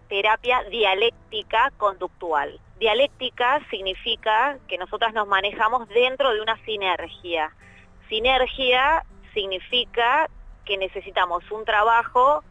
terapia 0.08 0.64
dialéctica 0.64 1.70
conductual. 1.76 2.58
Dialéctica 2.78 3.60
significa 3.70 4.58
que 4.68 4.78
nosotras 4.78 5.14
nos 5.14 5.28
manejamos 5.28 5.88
dentro 5.88 6.32
de 6.32 6.40
una 6.40 6.56
sinergia. 6.64 7.52
Sinergia 8.08 9.04
significa 9.32 10.28
que 10.64 10.76
necesitamos 10.76 11.50
un 11.50 11.64
trabajo 11.64 12.44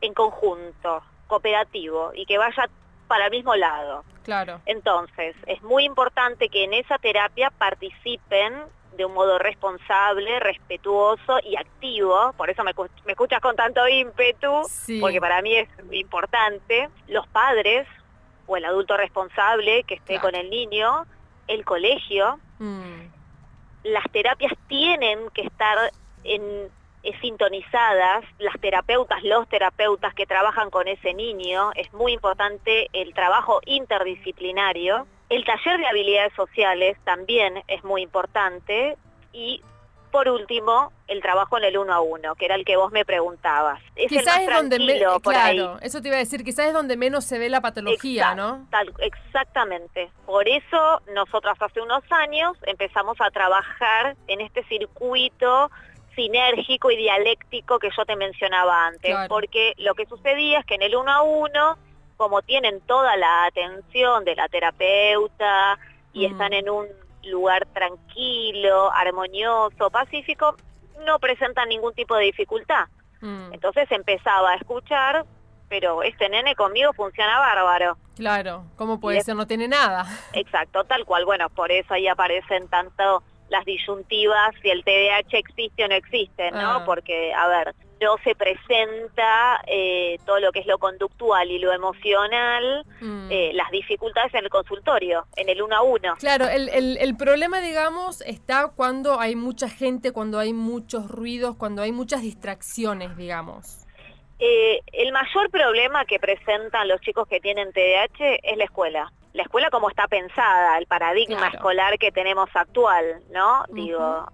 en 0.00 0.14
conjunto, 0.14 1.02
cooperativo 1.26 2.12
y 2.14 2.26
que 2.26 2.38
vaya 2.38 2.68
para 3.08 3.26
el 3.26 3.30
mismo 3.30 3.54
lado. 3.56 4.04
Claro. 4.22 4.60
Entonces, 4.66 5.34
es 5.46 5.62
muy 5.62 5.84
importante 5.84 6.48
que 6.48 6.64
en 6.64 6.74
esa 6.74 6.98
terapia 6.98 7.50
participen 7.50 8.54
de 8.96 9.04
un 9.04 9.14
modo 9.14 9.38
responsable, 9.38 10.40
respetuoso 10.40 11.38
y 11.42 11.56
activo, 11.56 12.32
por 12.36 12.50
eso 12.50 12.62
me, 12.64 12.72
escuchas 13.06 13.40
con 13.40 13.56
tanto 13.56 13.86
ímpetu, 13.88 14.62
porque 15.00 15.20
para 15.20 15.40
mí 15.42 15.56
es 15.56 15.68
importante, 15.90 16.88
los 17.08 17.26
padres 17.28 17.86
o 18.46 18.56
el 18.56 18.64
adulto 18.64 18.96
responsable 18.96 19.84
que 19.84 19.94
esté 19.94 20.20
con 20.20 20.34
el 20.34 20.50
niño, 20.50 21.06
el 21.46 21.64
colegio, 21.64 22.38
mm. 22.58 23.19
Las 23.82 24.04
terapias 24.12 24.52
tienen 24.68 25.30
que 25.30 25.42
estar 25.42 25.92
en, 26.24 26.68
sintonizadas, 27.20 28.24
las 28.38 28.60
terapeutas, 28.60 29.22
los 29.22 29.48
terapeutas 29.48 30.14
que 30.14 30.26
trabajan 30.26 30.70
con 30.70 30.86
ese 30.86 31.14
niño, 31.14 31.72
es 31.74 31.92
muy 31.94 32.12
importante 32.12 32.88
el 32.92 33.14
trabajo 33.14 33.60
interdisciplinario, 33.64 35.06
el 35.30 35.44
taller 35.44 35.78
de 35.78 35.86
habilidades 35.86 36.34
sociales 36.34 36.98
también 37.04 37.62
es 37.68 37.82
muy 37.84 38.02
importante 38.02 38.96
y 39.32 39.62
por 40.10 40.28
último, 40.28 40.92
el 41.06 41.22
trabajo 41.22 41.58
en 41.58 41.64
el 41.64 41.78
uno 41.78 41.92
a 41.92 42.00
uno, 42.00 42.34
que 42.34 42.44
era 42.44 42.54
el 42.54 42.64
que 42.64 42.76
vos 42.76 42.92
me 42.92 43.04
preguntabas. 43.04 43.80
Es 43.96 44.08
quizás 44.08 44.40
es 44.40 44.48
donde 44.48 44.78
menos, 44.78 45.20
claro, 45.20 45.78
eso 45.80 46.00
te 46.00 46.08
iba 46.08 46.16
a 46.16 46.20
decir, 46.20 46.44
quizás 46.44 46.66
es 46.66 46.72
donde 46.72 46.96
menos 46.96 47.24
se 47.24 47.38
ve 47.38 47.48
la 47.48 47.60
patología, 47.60 48.34
¿no? 48.34 48.66
Tal, 48.70 48.92
exactamente. 48.98 50.10
Por 50.26 50.48
eso 50.48 51.02
nosotras 51.14 51.56
hace 51.60 51.80
unos 51.80 52.02
años 52.10 52.56
empezamos 52.66 53.20
a 53.20 53.30
trabajar 53.30 54.16
en 54.26 54.40
este 54.40 54.64
circuito 54.64 55.70
sinérgico 56.14 56.90
y 56.90 56.96
dialéctico 56.96 57.78
que 57.78 57.90
yo 57.96 58.04
te 58.04 58.16
mencionaba 58.16 58.86
antes, 58.86 59.16
porque 59.28 59.74
lo 59.78 59.94
que 59.94 60.06
sucedía 60.06 60.60
es 60.60 60.66
que 60.66 60.74
en 60.74 60.82
el 60.82 60.96
uno 60.96 61.12
a 61.12 61.22
uno 61.22 61.78
como 62.20 62.42
tienen 62.42 62.82
toda 62.82 63.16
la 63.16 63.46
atención 63.46 64.26
de 64.26 64.36
la 64.36 64.46
terapeuta 64.48 65.78
y 66.12 66.28
mm. 66.28 66.32
están 66.32 66.52
en 66.52 66.68
un 66.68 66.86
lugar 67.24 67.66
tranquilo, 67.72 68.92
armonioso, 68.92 69.90
pacífico, 69.90 70.56
no 71.04 71.18
presentan 71.18 71.68
ningún 71.68 71.94
tipo 71.94 72.16
de 72.16 72.26
dificultad. 72.26 72.86
Mm. 73.20 73.52
Entonces 73.52 73.90
empezaba 73.90 74.52
a 74.52 74.56
escuchar, 74.56 75.24
pero 75.68 76.02
este 76.02 76.28
nene 76.28 76.54
conmigo 76.54 76.92
funciona 76.92 77.38
bárbaro. 77.38 77.96
Claro, 78.16 78.64
¿cómo 78.76 79.00
puede 79.00 79.22
ser? 79.22 79.36
No 79.36 79.46
tiene 79.46 79.68
nada. 79.68 80.06
Exacto, 80.32 80.84
tal 80.84 81.04
cual. 81.04 81.24
Bueno, 81.24 81.48
por 81.50 81.70
eso 81.70 81.94
ahí 81.94 82.08
aparecen 82.08 82.68
tanto 82.68 83.22
las 83.48 83.64
disyuntivas 83.64 84.54
si 84.62 84.70
el 84.70 84.84
TDAH 84.84 85.38
existe 85.38 85.84
o 85.84 85.88
no 85.88 85.94
existe, 85.94 86.50
¿no? 86.52 86.70
Ah. 86.70 86.82
Porque, 86.84 87.32
a 87.34 87.48
ver, 87.48 87.74
no 88.00 88.16
se 88.24 88.34
presenta 88.34 89.60
eh, 89.66 90.18
todo 90.24 90.40
lo 90.40 90.52
que 90.52 90.60
es 90.60 90.66
lo 90.66 90.78
conductual 90.78 91.50
y 91.50 91.58
lo 91.58 91.72
emocional, 91.72 92.84
mm. 93.00 93.28
eh, 93.30 93.50
las 93.54 93.70
dificultades 93.70 94.32
en 94.34 94.44
el 94.44 94.50
consultorio, 94.50 95.26
en 95.36 95.48
el 95.48 95.62
uno 95.62 95.76
a 95.76 95.82
uno. 95.82 96.16
Claro, 96.18 96.48
el, 96.48 96.68
el, 96.68 97.16
problema, 97.16 97.60
digamos, 97.60 98.22
está 98.22 98.68
cuando 98.74 99.20
hay 99.20 99.36
mucha 99.36 99.68
gente, 99.68 100.12
cuando 100.12 100.38
hay 100.38 100.52
muchos 100.52 101.10
ruidos, 101.10 101.56
cuando 101.56 101.82
hay 101.82 101.92
muchas 101.92 102.22
distracciones, 102.22 103.16
digamos. 103.16 103.86
Eh, 104.38 104.80
el 104.92 105.12
mayor 105.12 105.50
problema 105.50 106.06
que 106.06 106.18
presentan 106.18 106.88
los 106.88 107.00
chicos 107.02 107.28
que 107.28 107.40
tienen 107.40 107.72
TDAH 107.72 108.38
es 108.42 108.56
la 108.56 108.64
escuela. 108.64 109.12
La 109.34 109.42
escuela 109.42 109.68
como 109.70 109.90
está 109.90 110.08
pensada, 110.08 110.78
el 110.78 110.86
paradigma 110.86 111.48
escolar 111.48 111.98
que 111.98 112.10
tenemos 112.10 112.48
actual, 112.54 113.22
¿no? 113.30 113.64
Digo, 113.68 114.26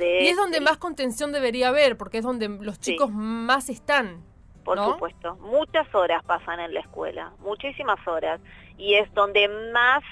y 0.00 0.28
es 0.28 0.36
donde 0.36 0.60
más 0.60 0.78
contención 0.78 1.32
debería 1.32 1.68
haber, 1.68 1.96
porque 1.96 2.18
es 2.18 2.24
donde 2.24 2.48
los 2.48 2.78
chicos 2.80 3.10
más 3.10 3.68
están. 3.68 4.24
Por 4.64 4.78
supuesto, 4.78 5.36
muchas 5.36 5.92
horas 5.94 6.24
pasan 6.24 6.58
en 6.58 6.74
la 6.74 6.80
escuela, 6.80 7.32
muchísimas 7.38 8.04
horas, 8.08 8.40
y 8.76 8.94
es 8.94 9.12
donde 9.14 9.48
más 9.72 10.02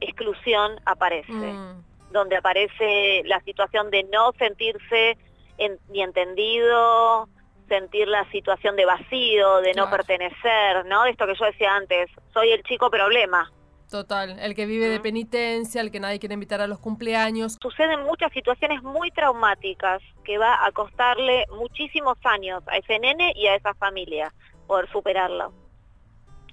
exclusión 0.00 0.80
aparece, 0.84 1.32
mm. 1.32 2.12
donde 2.12 2.36
aparece 2.36 3.22
la 3.24 3.40
situación 3.40 3.90
de 3.90 4.04
no 4.04 4.32
sentirse 4.38 5.18
ni 5.88 6.02
entendido, 6.02 7.28
sentir 7.68 8.08
la 8.08 8.30
situación 8.30 8.76
de 8.76 8.84
vacío, 8.84 9.60
de 9.60 9.74
no 9.74 9.90
pertenecer, 9.90 10.84
¿no? 10.86 11.04
Esto 11.06 11.26
que 11.26 11.34
yo 11.34 11.44
decía 11.46 11.74
antes, 11.74 12.08
soy 12.32 12.52
el 12.52 12.62
chico 12.62 12.90
problema, 12.90 13.50
Total, 13.90 14.38
el 14.40 14.54
que 14.54 14.66
vive 14.66 14.88
de 14.88 14.98
penitencia, 14.98 15.80
el 15.80 15.92
que 15.92 16.00
nadie 16.00 16.18
quiere 16.18 16.34
invitar 16.34 16.60
a 16.60 16.66
los 16.66 16.80
cumpleaños. 16.80 17.56
Suceden 17.62 18.02
muchas 18.02 18.32
situaciones 18.32 18.82
muy 18.82 19.12
traumáticas 19.12 20.02
que 20.24 20.38
va 20.38 20.64
a 20.66 20.72
costarle 20.72 21.44
muchísimos 21.56 22.18
años 22.24 22.62
a 22.66 22.78
ese 22.78 22.98
nene 22.98 23.32
y 23.36 23.46
a 23.46 23.54
esa 23.54 23.74
familia 23.74 24.32
por 24.66 24.90
superarlo. 24.90 25.52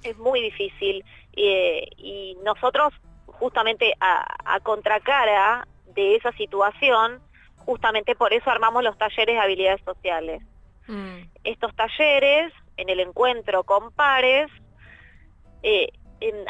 Es 0.04 0.16
muy 0.18 0.42
difícil 0.42 1.04
eh, 1.36 1.88
y 1.98 2.38
nosotros 2.44 2.94
justamente 3.26 3.94
a, 4.00 4.60
contracara 4.62 5.68
de 5.96 6.16
esa 6.16 6.32
situación, 6.34 7.20
justamente 7.58 8.16
por 8.16 8.32
eso 8.32 8.50
armamos 8.52 8.84
los 8.84 8.98
talleres 8.98 9.36
de 9.36 9.42
habilidades 9.42 9.82
sociales. 9.84 10.44
Mm. 10.88 11.24
Estos 11.44 11.76
talleres, 11.76 12.54
en 12.78 12.90
el 12.90 13.00
encuentro 13.00 13.64
con 13.64 13.92
pares, 13.92 14.52
eh, 15.64 15.90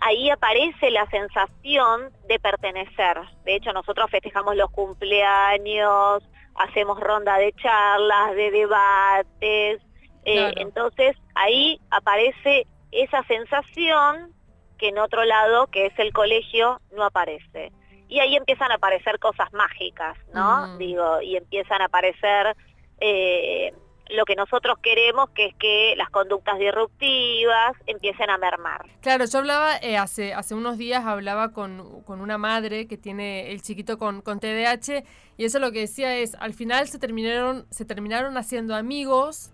ahí 0.02 0.30
aparece 0.30 0.92
la 0.92 1.10
sensación 1.10 2.12
de 2.28 2.40
pertenecer. 2.40 3.18
De 3.46 3.56
hecho, 3.56 3.74
nosotros 3.74 4.10
festejamos 4.10 4.56
los 4.56 4.70
cumpleaños, 4.72 6.24
hacemos 6.56 7.00
ronda 7.00 7.38
de 7.38 7.54
charlas, 7.54 8.36
de 8.36 8.52
debates. 8.52 9.82
Eh, 10.26 10.54
entonces, 10.58 11.18
ahí 11.36 11.80
aparece 11.90 12.68
esa 12.92 13.24
sensación 13.24 14.34
que 14.78 14.90
en 14.90 15.00
otro 15.00 15.24
lado, 15.24 15.68
que 15.68 15.88
es 15.88 16.00
el 16.00 16.14
colegio, 16.14 16.80
no 16.92 17.04
aparece. 17.04 17.72
Y 18.08 18.20
ahí 18.20 18.36
empiezan 18.36 18.72
a 18.72 18.76
aparecer 18.76 19.20
cosas 19.20 19.52
mágicas, 19.54 20.18
¿no? 20.34 20.68
Mm. 20.68 20.78
Digo, 20.78 21.22
y 21.22 21.36
empiezan 21.36 21.82
a 21.82 21.86
aparecer 21.86 22.56
eh, 23.00 23.74
lo 24.14 24.26
que 24.26 24.36
nosotros 24.36 24.78
queremos, 24.82 25.30
que 25.32 25.48
es 25.48 25.56
que 25.56 25.96
las 25.98 26.10
conductas 26.10 26.60
disruptivas 26.60 27.76
empiecen 27.88 28.30
a 28.30 28.38
mermar. 28.38 28.86
Claro, 29.02 29.26
yo 29.26 29.40
hablaba, 29.40 29.78
eh, 29.78 29.98
hace, 29.98 30.34
hace 30.34 30.56
unos 30.56 30.78
días 30.78 31.06
hablaba 31.06 31.52
con, 31.52 32.02
con, 32.04 32.22
una 32.22 32.38
madre 32.38 32.88
que 32.88 32.98
tiene 32.98 33.52
el 33.52 33.62
chiquito 33.62 33.98
con, 33.98 34.22
con 34.22 34.40
TDAH 34.40 35.04
y 35.38 35.46
eso 35.46 35.60
lo 35.60 35.72
que 35.72 35.80
decía 35.80 36.16
es, 36.18 36.36
al 36.36 36.54
final 36.54 36.88
se 36.88 37.00
terminaron, 37.00 37.66
se 37.72 37.86
terminaron 37.86 38.38
haciendo 38.38 38.76
amigos, 38.76 39.52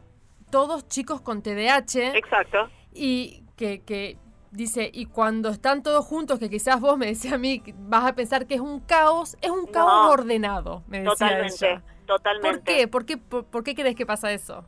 todos 0.52 0.88
chicos 0.88 1.22
con 1.22 1.42
TDAH. 1.42 2.16
Exacto. 2.16 2.70
Y 2.94 3.44
que, 3.56 3.82
que 3.84 4.18
dice, 4.52 4.90
y 4.94 5.06
cuando 5.06 5.50
están 5.50 5.84
todos 5.84 6.06
juntos, 6.06 6.38
que 6.38 6.50
quizás 6.50 6.82
vos 6.82 6.98
me 6.98 7.06
decías 7.06 7.34
a 7.34 7.38
mí, 7.38 7.64
vas 7.78 8.06
a 8.06 8.14
pensar 8.14 8.46
que 8.46 8.56
es 8.56 8.62
un 8.62 8.82
caos, 8.82 9.38
es 9.42 9.50
un 9.52 9.68
caos 9.68 10.12
ordenado, 10.12 10.84
me 10.88 11.00
decía 11.00 11.12
Totalmente 11.12 11.82
totalmente. 12.18 12.88
¿Por 12.88 13.06
qué? 13.06 13.18
¿Por 13.18 13.32
qué, 13.34 13.46
por, 13.46 13.64
qué 13.64 13.76
crees 13.76 13.96
que 13.96 14.06
pasa 14.06 14.32
eso? 14.32 14.66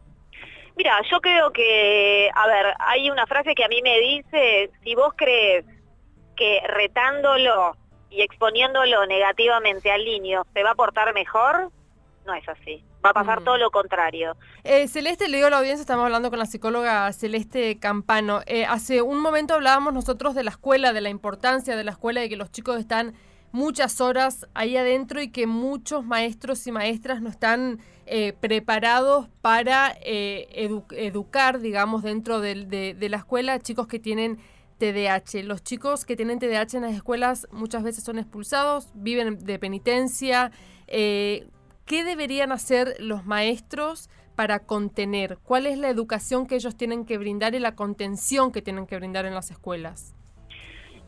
Mira, 0.77 0.97
yo 1.11 1.19
creo 1.19 1.51
que, 1.51 2.29
a 2.33 2.47
ver, 2.47 2.73
hay 2.79 3.09
una 3.09 3.27
frase 3.27 3.53
que 3.53 3.63
a 3.65 3.67
mí 3.67 3.81
me 3.81 3.99
dice, 3.99 4.71
si 4.83 4.95
vos 4.95 5.13
crees 5.17 5.65
que 6.37 6.61
retándolo 6.67 7.75
y 8.09 8.21
exponiéndolo 8.21 9.05
negativamente 9.05 9.91
al 9.91 10.03
niño 10.05 10.43
se 10.53 10.63
va 10.63 10.71
a 10.71 10.75
portar 10.75 11.13
mejor, 11.13 11.71
no 12.25 12.33
es 12.33 12.47
así. 12.47 12.83
Va 13.03 13.09
a 13.09 13.13
pasar 13.13 13.41
Mm. 13.41 13.43
todo 13.45 13.57
lo 13.57 13.71
contrario. 13.71 14.35
Eh, 14.63 14.87
Celeste, 14.87 15.27
le 15.27 15.37
digo 15.37 15.47
a 15.47 15.49
la 15.49 15.57
audiencia, 15.57 15.81
estamos 15.81 16.05
hablando 16.05 16.29
con 16.29 16.37
la 16.39 16.45
psicóloga 16.45 17.11
Celeste 17.13 17.79
Campano. 17.79 18.41
Eh, 18.45 18.63
hace 18.65 19.01
un 19.01 19.19
momento 19.21 19.55
hablábamos 19.55 19.93
nosotros 19.93 20.35
de 20.35 20.43
la 20.43 20.51
escuela, 20.51 20.93
de 20.93 21.01
la 21.01 21.09
importancia 21.09 21.75
de 21.75 21.83
la 21.83 21.91
escuela, 21.91 22.21
de 22.21 22.29
que 22.29 22.37
los 22.37 22.51
chicos 22.51 22.77
están 22.79 23.13
muchas 23.51 24.01
horas 24.01 24.47
ahí 24.53 24.77
adentro 24.77 25.21
y 25.21 25.29
que 25.29 25.47
muchos 25.47 26.05
maestros 26.05 26.65
y 26.67 26.71
maestras 26.71 27.21
no 27.21 27.29
están 27.29 27.79
eh, 28.05 28.33
preparados 28.39 29.27
para 29.41 29.95
eh, 30.03 30.47
edu- 30.69 30.85
educar, 30.91 31.59
digamos, 31.59 32.03
dentro 32.03 32.39
de, 32.39 32.65
de 32.93 33.09
la 33.09 33.17
escuela 33.17 33.59
chicos 33.59 33.87
que 33.87 33.99
tienen 33.99 34.39
TDAH. 34.77 35.43
Los 35.43 35.63
chicos 35.63 36.05
que 36.05 36.15
tienen 36.15 36.39
TDAH 36.39 36.77
en 36.77 36.81
las 36.83 36.93
escuelas 36.93 37.47
muchas 37.51 37.83
veces 37.83 38.03
son 38.03 38.17
expulsados, 38.17 38.89
viven 38.95 39.37
de 39.43 39.59
penitencia. 39.59 40.51
Eh, 40.87 41.47
¿Qué 41.85 42.03
deberían 42.03 42.51
hacer 42.51 42.95
los 42.99 43.25
maestros 43.25 44.09
para 44.35 44.59
contener? 44.59 45.37
¿Cuál 45.43 45.67
es 45.67 45.77
la 45.77 45.89
educación 45.89 46.47
que 46.47 46.55
ellos 46.55 46.75
tienen 46.75 47.05
que 47.05 47.17
brindar 47.17 47.53
y 47.53 47.59
la 47.59 47.75
contención 47.75 48.51
que 48.51 48.61
tienen 48.61 48.87
que 48.87 48.95
brindar 48.95 49.25
en 49.25 49.35
las 49.35 49.51
escuelas? 49.51 50.15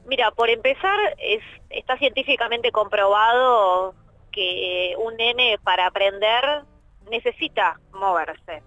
Mira, 0.06 0.32
por 0.32 0.50
empezar, 0.50 0.98
es, 1.18 1.42
está 1.70 1.98
científicamente 1.98 2.72
comprobado 2.72 3.96
que 4.32 4.96
un 4.98 5.16
nene 5.16 5.58
para 5.64 5.88
aprender 5.88 6.64
necesita 7.10 7.80
moverse. 7.94 8.64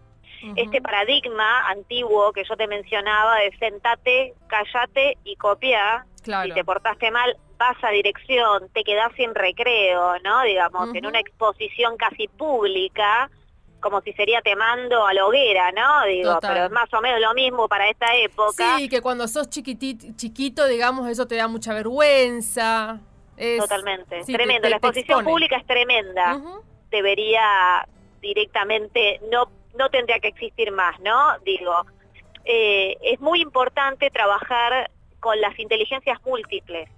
Este 0.54 0.80
paradigma 0.80 1.66
antiguo 1.68 2.32
que 2.32 2.44
yo 2.44 2.56
te 2.56 2.68
mencionaba 2.68 3.36
de 3.36 3.56
sentate, 3.58 4.34
callate 4.46 5.18
y 5.24 5.34
copia, 5.36 6.06
Claro. 6.22 6.48
si 6.48 6.54
te 6.54 6.64
portaste 6.64 7.10
mal, 7.10 7.36
vas 7.56 7.76
a 7.82 7.90
dirección, 7.90 8.68
te 8.72 8.84
quedás 8.84 9.12
sin 9.16 9.34
recreo, 9.34 10.18
¿no? 10.20 10.42
Digamos, 10.42 10.94
en 10.94 11.06
una 11.06 11.20
exposición 11.20 11.96
casi 11.96 12.28
pública, 12.28 13.30
como 13.90 14.00
si 14.02 14.12
sería 14.12 14.42
te 14.42 14.54
mando 14.56 15.06
a 15.06 15.14
la 15.14 15.24
hoguera, 15.26 15.70
¿no? 15.72 16.04
Digo, 16.06 16.34
Total. 16.34 16.52
pero 16.52 16.66
es 16.66 16.72
más 16.72 16.92
o 16.92 17.00
menos 17.00 17.20
lo 17.20 17.32
mismo 17.34 17.68
para 17.68 17.88
esta 17.88 18.14
época. 18.16 18.76
Sí, 18.78 18.88
que 18.88 19.00
cuando 19.00 19.28
sos 19.28 19.48
chiquitito, 19.48 20.06
chiquito, 20.16 20.66
digamos, 20.66 21.08
eso 21.08 21.26
te 21.26 21.36
da 21.36 21.46
mucha 21.48 21.72
vergüenza. 21.72 22.98
Es- 23.36 23.60
Totalmente, 23.60 24.24
sí, 24.24 24.32
tremendo. 24.32 24.62
te- 24.62 24.70
la 24.70 24.76
exposición 24.76 25.24
pública 25.24 25.56
es 25.56 25.66
tremenda. 25.66 26.40
Debería 26.90 27.86
directamente, 28.20 29.20
no, 29.30 29.50
no 29.78 29.88
tendría 29.90 30.18
que 30.18 30.28
existir 30.28 30.72
más, 30.72 30.98
¿no? 31.00 31.38
Digo, 31.44 31.72
eh, 32.44 32.96
es 33.02 33.20
muy 33.20 33.40
importante 33.40 34.10
trabajar 34.10 34.90
con 35.20 35.40
las 35.40 35.58
inteligencias 35.58 36.18
múltiples, 36.24 36.88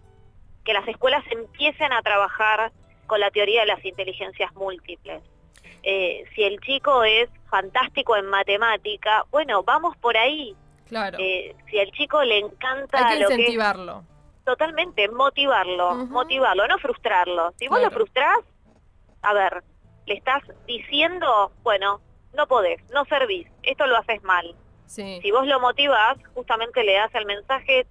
que 0.64 0.72
las 0.72 0.86
escuelas 0.88 1.24
empiecen 1.30 1.92
a 1.92 2.02
trabajar 2.02 2.72
con 3.06 3.20
la 3.20 3.30
teoría 3.30 3.62
de 3.62 3.66
las 3.68 3.84
inteligencias 3.84 4.54
múltiples. 4.54 5.22
Eh, 5.90 6.24
si 6.34 6.42
el 6.42 6.60
chico 6.60 7.02
es 7.02 7.30
fantástico 7.48 8.14
en 8.14 8.26
matemática, 8.26 9.24
bueno, 9.30 9.62
vamos 9.62 9.96
por 9.96 10.18
ahí. 10.18 10.54
Claro. 10.86 11.16
Eh, 11.18 11.56
si 11.70 11.78
al 11.78 11.90
chico 11.92 12.22
le 12.24 12.40
encanta 12.40 13.08
Hay 13.08 13.16
que 13.16 13.22
lo 13.22 13.28
que 13.30 13.46
es 13.46 13.58
totalmente, 14.44 15.08
motivarlo, 15.08 15.94
motivarlo, 15.94 16.68
no 16.68 16.76
frustrarlo. 16.76 17.54
Si 17.58 17.68
vos 17.68 17.78
Claro. 17.78 17.90
lo 17.90 17.96
frustrás, 17.96 18.38
a 19.22 19.32
ver, 19.32 19.62
le 20.04 20.14
estás 20.14 20.42
diciendo, 20.66 21.52
bueno, 21.62 22.02
no 22.34 22.46
podés, 22.46 22.82
no 22.92 23.06
servís, 23.06 23.46
esto 23.62 23.86
lo 23.86 23.96
haces 23.96 24.22
mal. 24.22 24.54
Sí. 24.84 25.20
Si 25.22 25.30
vos 25.30 25.46
lo 25.46 25.58
motivás, 25.58 26.18
justamente 26.34 26.84
le 26.84 26.94
das 26.94 27.14
el 27.14 27.24
mensaje 27.24 27.86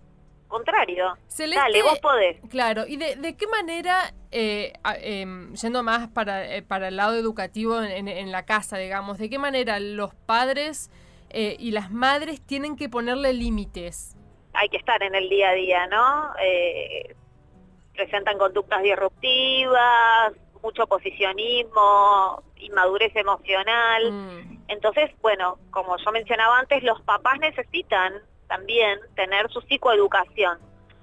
contrario. 0.48 1.18
Celeste, 1.28 1.60
Dale, 1.62 1.84
vos 1.84 2.00
podés. 2.00 2.38
Claro, 2.50 2.86
¿y 2.88 2.98
de, 2.98 3.16
de 3.16 3.36
qué 3.36 3.48
manera, 3.48 4.14
eh, 4.32 4.74
em, 5.02 5.54
yendo 5.54 5.84
más 5.84 6.08
para, 6.10 6.56
eh, 6.56 6.62
para 6.62 6.88
el 6.90 6.96
lado 6.96 7.16
educativo 7.16 7.82
en, 7.82 7.92
en- 7.92 8.08
en 8.08 8.32
la 8.32 8.46
casa, 8.46 8.78
digamos, 8.78 9.18
de 9.18 9.30
qué 9.30 9.40
manera 9.40 9.80
los 9.80 10.14
padres 10.16 10.90
eh, 11.30 11.56
y 11.60 11.72
las 11.72 11.92
madres 11.92 12.42
tienen 12.46 12.76
que 12.76 12.88
ponerle 12.90 13.34
límites? 13.34 14.16
Hay 14.54 14.70
que 14.70 14.78
estar 14.78 15.02
en 15.04 15.14
el 15.16 15.30
día 15.30 15.50
a 15.50 15.54
día, 15.54 15.88
¿no? 15.88 16.32
Eh, 16.42 17.14
presentan 17.94 18.38
conductas 18.38 18.82
disruptivas, 18.84 20.34
mucho 20.64 20.88
posicionismo, 20.88 22.44
inmadurez 22.58 23.16
emocional. 23.16 24.12
Mm, 24.12 24.58
Entonces, 24.70 25.12
bueno, 25.22 25.58
como 25.72 25.98
yo 25.98 26.12
mencionaba 26.12 26.60
antes, 26.60 26.84
los 26.84 27.02
papás 27.02 27.40
necesitan 27.40 28.14
también 28.48 29.00
tener 29.16 29.50
su 29.50 29.62
psicoeducación, 29.62 30.60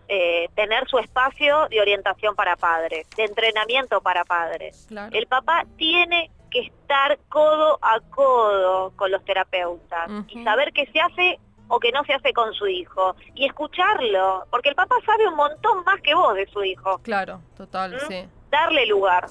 eh, 0.09 0.49
tener 0.55 0.87
su 0.89 0.99
espacio 0.99 1.69
de 1.69 1.81
orientación 1.81 2.35
para 2.35 2.57
padres, 2.57 3.07
de 3.17 3.25
entrenamiento 3.25 4.01
para 4.01 4.25
padres. 4.25 4.87
claro. 4.89 5.15
El 5.17 5.27
papá 5.27 5.65
tiene 5.77 6.31
que 6.51 6.61
estar 6.61 7.19
codo 7.29 7.79
a 7.83 8.01
codo 8.11 8.93
con 8.97 9.11
los 9.11 9.25
terapeutas 9.25 10.09
y 10.29 10.45
saber 10.45 10.73
qué 10.73 10.87
se 10.87 11.01
hace 11.01 11.41
o 11.69 11.81
que 11.81 11.91
no 11.93 12.05
se 12.05 12.13
hace 12.13 12.33
con 12.33 12.53
su 12.55 12.67
hijo 12.67 13.17
y 13.35 13.47
escucharlo, 13.47 14.47
porque 14.51 14.69
el 14.69 14.75
papá 14.75 14.97
sabe 15.05 15.27
un 15.27 15.35
montón 15.35 15.83
más 15.85 16.01
que 16.03 16.15
vos 16.15 16.35
de 16.35 16.47
su 16.47 16.63
hijo. 16.63 16.99
Claro, 16.99 17.41
total, 17.57 17.95
¿Mm? 17.95 18.09
sí. 18.09 18.29
Darle 18.51 18.87
lugar. 18.87 19.27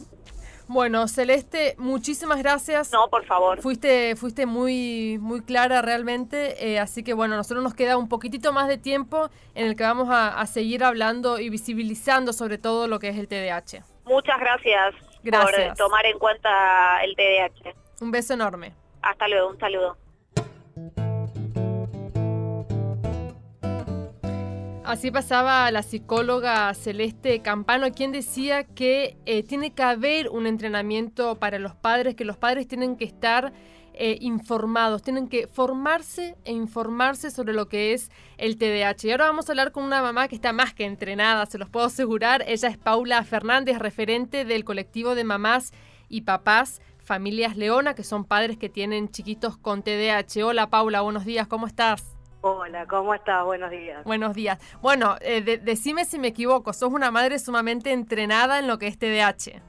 Bueno, 0.67 1.07
Celeste, 1.07 1.75
muchísimas 1.77 2.39
gracias. 2.39 2.91
No, 2.91 3.09
por 3.09 3.25
favor. 3.25 3.61
Fuiste, 3.61 4.15
fuiste 4.15 4.45
muy, 4.45 5.17
muy 5.19 5.41
clara 5.41 5.81
realmente, 5.81 6.71
eh, 6.73 6.79
así 6.79 7.03
que 7.03 7.13
bueno, 7.13 7.35
nosotros 7.35 7.63
nos 7.63 7.73
queda 7.73 7.97
un 7.97 8.07
poquitito 8.09 8.53
más 8.53 8.67
de 8.67 8.77
tiempo 8.77 9.29
en 9.55 9.67
el 9.67 9.75
que 9.75 9.83
vamos 9.83 10.09
a, 10.09 10.39
a 10.39 10.45
seguir 10.45 10.83
hablando 10.83 11.39
y 11.39 11.49
visibilizando 11.49 12.33
sobre 12.33 12.57
todo 12.57 12.87
lo 12.87 12.99
que 12.99 13.09
es 13.09 13.17
el 13.17 13.27
TDAH. 13.27 13.83
Muchas 14.05 14.39
gracias, 14.39 14.95
Gracias. 15.23 15.67
por 15.69 15.77
tomar 15.77 16.05
en 16.05 16.17
cuenta 16.17 17.03
el 17.03 17.15
TDAH. 17.15 17.75
Un 18.01 18.11
beso 18.11 18.33
enorme. 18.33 18.73
Hasta 19.01 19.27
luego, 19.27 19.49
un 19.49 19.59
saludo. 19.59 19.97
Así 24.85 25.11
pasaba 25.11 25.71
la 25.71 25.81
psicóloga 25.81 26.73
Celeste 26.73 27.41
Campano, 27.41 27.89
quien 27.93 28.11
decía 28.11 28.65
que 28.65 29.15
eh, 29.25 29.41
tiene 29.41 29.71
que 29.71 29.81
haber 29.81 30.27
un 30.27 30.45
entrenamiento 30.45 31.39
para 31.39 31.57
los 31.57 31.73
padres, 31.73 32.15
que 32.15 32.25
los 32.25 32.35
padres 32.35 32.67
tienen 32.67 32.97
que 32.97 33.05
estar 33.05 33.53
eh, 33.93 34.17
informados, 34.19 35.01
tienen 35.01 35.29
que 35.29 35.47
formarse 35.47 36.35
e 36.43 36.51
informarse 36.51 37.31
sobre 37.31 37.53
lo 37.53 37.69
que 37.69 37.93
es 37.93 38.11
el 38.37 38.57
TDAH. 38.57 39.07
Y 39.07 39.11
ahora 39.11 39.27
vamos 39.27 39.47
a 39.47 39.53
hablar 39.53 39.71
con 39.71 39.85
una 39.85 40.01
mamá 40.01 40.27
que 40.27 40.35
está 40.35 40.51
más 40.51 40.73
que 40.73 40.83
entrenada, 40.83 41.45
se 41.45 41.57
los 41.57 41.69
puedo 41.69 41.85
asegurar. 41.85 42.43
Ella 42.45 42.67
es 42.67 42.77
Paula 42.77 43.23
Fernández, 43.23 43.79
referente 43.79 44.43
del 44.43 44.65
colectivo 44.65 45.15
de 45.15 45.23
mamás 45.23 45.71
y 46.09 46.21
papás 46.21 46.81
Familias 46.97 47.55
Leona, 47.55 47.95
que 47.95 48.03
son 48.03 48.25
padres 48.25 48.57
que 48.57 48.67
tienen 48.67 49.09
chiquitos 49.09 49.57
con 49.57 49.81
TDAH. 49.81 50.43
Hola 50.43 50.69
Paula, 50.69 50.99
buenos 50.99 51.23
días, 51.23 51.47
¿cómo 51.47 51.67
estás? 51.67 52.12
Hola, 52.45 52.85
¿cómo 52.87 53.13
estás? 53.13 53.45
Buenos 53.45 53.71
días. 53.71 54.03
Buenos 54.03 54.33
días. 54.33 54.59
Bueno, 54.81 55.15
eh, 55.21 55.39
de- 55.41 55.59
decime 55.59 56.03
si 56.03 56.19
me 56.19 56.27
equivoco, 56.27 56.73
sos 56.73 56.91
una 56.91 57.09
madre 57.09 57.39
sumamente 57.39 57.93
entrenada 57.93 58.59
en 58.59 58.67
lo 58.67 58.77
que 58.77 58.87
es 58.87 58.99
TDAH. 58.99 59.61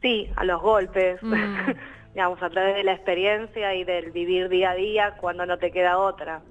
Sí, 0.00 0.30
a 0.36 0.44
los 0.44 0.62
golpes, 0.62 1.20
Mm. 1.20 1.32
digamos, 2.14 2.40
a 2.44 2.48
través 2.48 2.76
de 2.76 2.84
la 2.84 2.92
experiencia 2.92 3.74
y 3.74 3.82
del 3.82 4.12
vivir 4.12 4.48
día 4.48 4.70
a 4.70 4.74
día 4.74 5.16
cuando 5.20 5.46
no 5.46 5.58
te 5.58 5.72
queda 5.72 5.98
otra. 5.98 6.42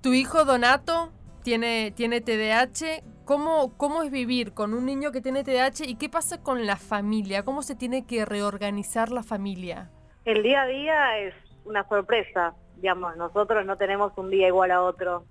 Tu 0.00 0.14
hijo 0.14 0.46
Donato 0.46 1.12
tiene, 1.42 1.90
tiene 1.90 2.22
TDAH. 2.22 3.02
¿Cómo, 3.26 3.76
¿Cómo 3.76 4.02
es 4.02 4.10
vivir 4.10 4.54
con 4.54 4.72
un 4.72 4.86
niño 4.86 5.12
que 5.12 5.20
tiene 5.20 5.44
TDAH 5.44 5.84
y 5.86 5.96
qué 5.96 6.08
pasa 6.08 6.42
con 6.42 6.64
la 6.64 6.76
familia? 6.76 7.44
¿Cómo 7.44 7.60
se 7.60 7.74
tiene 7.74 8.06
que 8.06 8.24
reorganizar 8.24 9.10
la 9.10 9.22
familia? 9.22 9.90
El 10.24 10.42
día 10.42 10.62
a 10.62 10.66
día 10.66 11.18
es 11.18 11.34
una 11.66 11.86
sorpresa, 11.88 12.54
digamos, 12.80 13.16
nosotros 13.16 13.64
no 13.66 13.76
tenemos 13.76 14.12
un 14.16 14.30
día 14.30 14.46
igual 14.48 14.70
a 14.70 14.82
otro. 14.82 15.24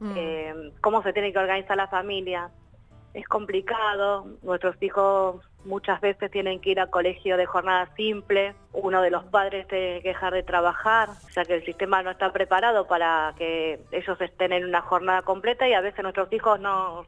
Mm, 0.00 0.12
Eh, 0.16 0.72
¿Cómo 0.80 1.02
se 1.02 1.12
tiene 1.12 1.32
que 1.32 1.38
organizar 1.38 1.76
la 1.76 1.88
familia? 1.88 2.50
Es 3.12 3.26
complicado, 3.26 4.26
nuestros 4.42 4.80
hijos 4.82 5.44
muchas 5.64 6.00
veces 6.00 6.30
tienen 6.30 6.60
que 6.60 6.70
ir 6.70 6.80
a 6.80 6.86
colegio 6.86 7.36
de 7.36 7.44
jornada 7.44 7.90
simple, 7.96 8.54
uno 8.72 9.02
de 9.02 9.10
los 9.10 9.24
padres 9.24 9.66
tiene 9.68 10.00
que 10.00 10.08
dejar 10.08 10.32
de 10.32 10.42
trabajar, 10.42 11.10
ya 11.34 11.44
que 11.44 11.54
el 11.56 11.64
sistema 11.66 12.02
no 12.02 12.10
está 12.12 12.32
preparado 12.32 12.86
para 12.86 13.34
que 13.36 13.80
ellos 13.90 14.18
estén 14.20 14.52
en 14.52 14.64
una 14.64 14.80
jornada 14.80 15.22
completa 15.22 15.68
y 15.68 15.74
a 15.74 15.80
veces 15.82 16.02
nuestros 16.02 16.32
hijos 16.32 16.60
no, 16.60 17.04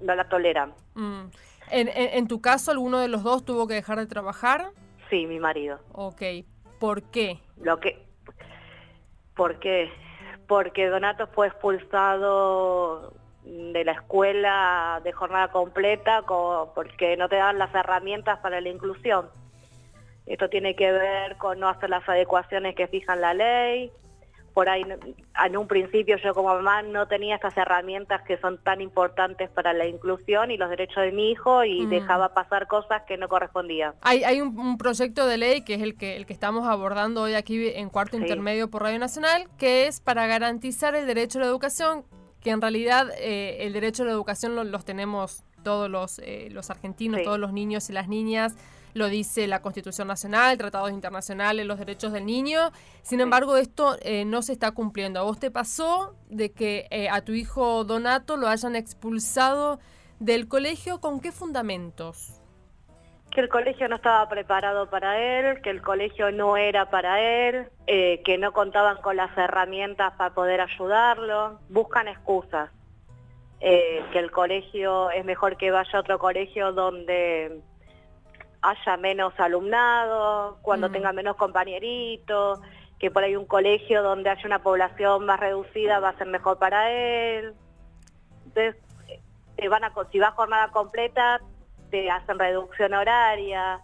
no 0.00 0.14
la 0.14 0.28
toleran. 0.28 0.74
mm. 0.94 1.22
En, 1.70 1.88
en- 1.88 1.94
en 2.18 2.28
tu 2.28 2.40
caso, 2.40 2.70
¿alguno 2.70 2.98
de 3.00 3.08
los 3.08 3.22
dos 3.24 3.44
tuvo 3.44 3.66
que 3.66 3.74
dejar 3.74 3.98
de 3.98 4.06
trabajar? 4.06 4.66
Sí, 5.10 5.26
mi 5.26 5.38
marido. 5.40 5.78
Ok. 5.92 6.22
¿Por 6.78 7.02
qué? 7.04 7.38
Lo 7.62 7.80
que, 7.80 8.05
¿Por 9.36 9.58
qué? 9.58 9.90
Porque 10.48 10.88
Donato 10.88 11.26
fue 11.28 11.48
expulsado 11.48 13.12
de 13.44 13.84
la 13.84 13.92
escuela 13.92 15.00
de 15.04 15.12
jornada 15.12 15.48
completa 15.48 16.22
co- 16.22 16.72
porque 16.74 17.16
no 17.16 17.28
te 17.28 17.36
dan 17.36 17.58
las 17.58 17.72
herramientas 17.74 18.38
para 18.40 18.60
la 18.60 18.68
inclusión. 18.68 19.28
Esto 20.26 20.48
tiene 20.48 20.74
que 20.74 20.90
ver 20.90 21.36
con 21.36 21.60
no 21.60 21.68
hacer 21.68 21.90
las 21.90 22.08
adecuaciones 22.08 22.74
que 22.74 22.88
fijan 22.88 23.20
la 23.20 23.34
ley, 23.34 23.92
por 24.56 24.70
ahí 24.70 24.86
en 25.44 25.56
un 25.58 25.68
principio 25.68 26.16
yo 26.16 26.32
como 26.32 26.48
mamá 26.48 26.80
no 26.80 27.06
tenía 27.06 27.34
estas 27.34 27.54
herramientas 27.58 28.22
que 28.22 28.38
son 28.38 28.56
tan 28.56 28.80
importantes 28.80 29.50
para 29.50 29.74
la 29.74 29.86
inclusión 29.86 30.50
y 30.50 30.56
los 30.56 30.70
derechos 30.70 31.02
de 31.04 31.12
mi 31.12 31.30
hijo 31.30 31.62
y 31.62 31.82
Mm. 31.84 31.90
dejaba 31.90 32.32
pasar 32.32 32.66
cosas 32.66 33.02
que 33.06 33.18
no 33.18 33.28
correspondían. 33.28 33.92
Hay, 34.00 34.24
hay 34.24 34.40
un, 34.40 34.58
un 34.58 34.78
proyecto 34.78 35.26
de 35.26 35.36
ley 35.36 35.60
que 35.60 35.74
es 35.74 35.82
el 35.82 35.94
que, 35.98 36.16
el 36.16 36.24
que 36.24 36.32
estamos 36.32 36.66
abordando 36.66 37.20
hoy 37.20 37.34
aquí 37.34 37.68
en 37.68 37.90
Cuarto 37.90 38.16
Sí. 38.16 38.22
Intermedio 38.22 38.70
por 38.70 38.80
Radio 38.82 38.98
Nacional, 38.98 39.44
que 39.58 39.88
es 39.88 40.00
para 40.00 40.26
garantizar 40.26 40.94
el 40.94 41.06
derecho 41.06 41.38
a 41.38 41.42
la 41.42 41.48
educación, 41.48 42.06
que 42.40 42.48
en 42.48 42.62
realidad 42.62 43.08
eh, 43.18 43.58
el 43.66 43.74
derecho 43.74 44.04
a 44.04 44.06
la 44.06 44.12
educación 44.12 44.56
lo- 44.56 44.64
los 44.64 44.86
tenemos 44.86 45.44
todos 45.64 45.90
los, 45.90 46.18
eh, 46.20 46.48
los 46.50 46.70
argentinos, 46.70 47.18
Sí. 47.18 47.24
todos 47.24 47.38
los 47.38 47.52
niños 47.52 47.90
y 47.90 47.92
las 47.92 48.08
niñas, 48.08 48.56
lo 48.96 49.08
dice 49.08 49.46
la 49.46 49.60
Constitución 49.60 50.08
Nacional, 50.08 50.56
tratados 50.56 50.90
internacionales, 50.90 51.66
los 51.66 51.78
derechos 51.78 52.12
del 52.12 52.24
niño. 52.24 52.70
Sin 53.02 53.20
embargo, 53.20 53.56
esto 53.56 53.96
eh, 54.02 54.24
no 54.24 54.42
se 54.42 54.52
está 54.52 54.72
cumpliendo. 54.72 55.20
¿A 55.20 55.22
vos 55.22 55.38
te 55.38 55.50
pasó 55.50 56.16
de 56.28 56.52
que 56.52 56.86
eh, 56.90 57.08
a 57.08 57.20
tu 57.20 57.32
hijo 57.32 57.84
Donato 57.84 58.36
lo 58.36 58.48
hayan 58.48 58.74
expulsado 58.74 59.78
del 60.18 60.48
colegio? 60.48 61.00
¿Con 61.00 61.20
qué 61.20 61.30
fundamentos? 61.32 62.40
que 63.32 63.42
el 63.42 63.50
colegio 63.50 63.86
no 63.86 63.96
estaba 63.96 64.26
preparado 64.30 64.88
para 64.88 65.18
él, 65.20 65.60
que 65.60 65.68
el 65.68 65.82
colegio 65.82 66.32
no 66.32 66.56
era 66.56 66.88
para 66.88 67.20
él, 67.20 67.68
eh, 67.86 68.22
que 68.24 68.38
no 68.38 68.52
contaban 68.52 68.96
con 69.02 69.14
las 69.16 69.36
herramientas 69.36 70.14
para 70.16 70.32
poder 70.32 70.62
ayudarlo, 70.62 71.60
buscan 71.68 72.08
excusas, 72.08 72.70
Eh, 73.60 74.04
que 74.12 74.18
el 74.18 74.30
colegio 74.30 75.10
es 75.10 75.24
mejor 75.24 75.56
que 75.56 75.70
vaya 75.70 75.98
a 75.98 76.00
otro 76.00 76.18
colegio 76.18 76.72
donde 76.72 77.62
haya 78.62 78.96
menos 78.96 79.32
alumnado, 79.38 80.58
cuando 80.62 80.88
Mm. 80.88 80.92
tenga 80.92 81.12
menos 81.12 81.36
compañeritos, 81.36 82.60
que 82.98 83.10
por 83.10 83.22
ahí 83.22 83.36
un 83.36 83.44
colegio 83.46 84.02
donde 84.02 84.30
haya 84.30 84.46
una 84.46 84.62
población 84.62 85.26
más 85.26 85.38
reducida 85.38 86.00
va 86.00 86.10
a 86.10 86.18
ser 86.18 86.26
mejor 86.28 86.58
para 86.58 86.90
él. 86.90 87.54
Entonces, 88.46 88.76
eh, 89.08 89.20
te 89.56 89.68
van 89.68 89.84
a, 89.84 89.92
si 90.10 90.18
va 90.18 90.28
a 90.28 90.32
jornada 90.32 90.68
completa, 90.70 91.40
te 91.90 92.10
hacen 92.10 92.38
reducción 92.38 92.94
horaria. 92.94 93.80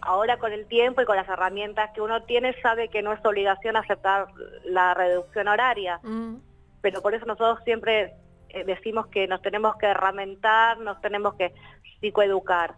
Ahora 0.00 0.38
con 0.38 0.52
el 0.52 0.66
tiempo 0.66 1.00
y 1.00 1.04
con 1.06 1.16
las 1.16 1.28
herramientas 1.28 1.90
que 1.94 2.00
uno 2.00 2.22
tiene, 2.24 2.54
sabe 2.60 2.88
que 2.88 3.02
no 3.02 3.12
es 3.12 3.24
obligación 3.24 3.76
aceptar 3.76 4.26
la 4.64 4.94
reducción 4.94 5.48
horaria, 5.48 6.00
Mm. 6.02 6.36
pero 6.82 7.00
por 7.02 7.14
eso 7.14 7.24
nosotros 7.26 7.60
siempre 7.64 8.14
eh, 8.50 8.62
decimos 8.64 9.08
que 9.08 9.26
nos 9.26 9.42
tenemos 9.42 9.74
que 9.76 9.86
herramentar, 9.86 10.78
nos 10.78 11.00
tenemos 11.00 11.34
que 11.34 11.52
psicoeducar, 12.00 12.74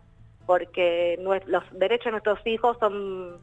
porque 0.47 1.19
los 1.47 1.63
derechos 1.73 2.07
de 2.07 2.11
nuestros 2.13 2.39
hijos 2.47 2.77
son 2.81 3.39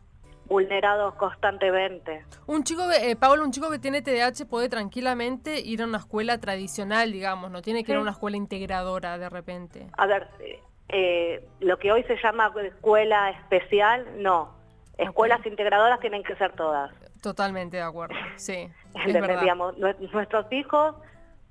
vulnerados 0.45 1.13
constantemente. 1.15 2.25
Un 2.47 2.63
chico, 2.63 2.83
que- 2.89 3.11
eh, 3.11 3.15
Pablo, 3.15 3.43
un 3.43 3.51
chico 3.51 3.69
que 3.69 3.79
tiene 3.79 4.01
TDAH 4.01 4.45
puede 4.45 4.69
tranquilamente 4.69 5.59
ir 5.61 5.81
a 5.81 5.85
una 5.85 5.99
escuela 5.99 6.37
tradicional, 6.39 7.11
digamos, 7.11 7.49
no 7.49 7.61
tiene 7.61 7.83
que 7.83 7.91
ir 7.93 7.97
a 7.97 8.01
una 8.01 8.11
escuela 8.11 8.35
integradora 8.37 9.17
de 9.17 9.29
repente. 9.29 9.87
A 9.97 10.05
ver, 10.05 10.27
eh, 10.39 10.59
eh, 10.89 11.47
lo 11.61 11.77
que 11.79 11.91
hoy 11.91 12.03
se 12.03 12.17
llama 12.21 12.51
escuela 12.65 13.29
especial, 13.31 14.05
no. 14.21 14.53
Escuelas 14.97 15.43
integradoras 15.45 15.99
tienen 16.01 16.23
que 16.23 16.35
ser 16.35 16.51
todas. 16.53 16.91
Totalmente 17.21 17.77
de 17.77 17.83
acuerdo, 17.83 18.15
sí. 18.35 18.53
Es 18.53 18.95
¿Entendés? 18.95 19.21
verdad. 19.21 19.41
Digamos, 19.41 19.75
nue- 19.77 19.97
nuestros 20.11 20.45
hijos 20.51 20.95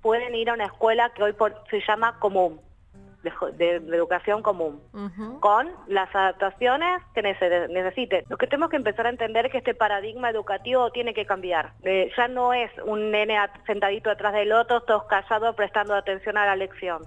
pueden 0.03 0.35
ir 0.35 0.51
a 0.51 0.55
una 0.55 0.67
escuela 0.67 1.11
que 1.15 1.23
hoy 1.23 1.33
por- 1.33 1.65
se 1.71 1.81
llama 1.89 2.19
común, 2.21 2.61
de, 3.23 3.31
jo- 3.31 3.51
de- 3.53 3.81
de 3.81 3.97
educación 3.97 4.43
común, 4.43 4.81
con 5.41 5.71
las 5.87 6.13
adaptaciones 6.15 7.01
que 7.15 7.23
nece- 7.23 7.69
necesite. 7.69 8.25
Lo 8.29 8.37
que 8.37 8.47
tenemos 8.47 8.71
que 8.71 8.77
empezar 8.77 9.07
a 9.07 9.11
entender 9.11 9.47
es 9.47 9.53
que 9.53 9.59
este 9.59 9.75
paradigma 9.75 10.31
educativo 10.31 10.91
tiene 10.91 11.15
que 11.15 11.25
cambiar. 11.27 11.73
Eh, 11.83 12.11
ya 12.17 12.29
no 12.29 12.53
es 12.53 12.71
un 12.85 13.11
nene 13.11 13.39
sentadito 13.67 14.11
atrás 14.11 14.33
del 14.35 14.53
otro, 14.53 14.83
todos 14.83 15.05
callados 15.05 15.55
prestando 15.57 15.95
atención 15.95 16.37
a 16.37 16.47
la 16.47 16.57
lección. 16.57 17.03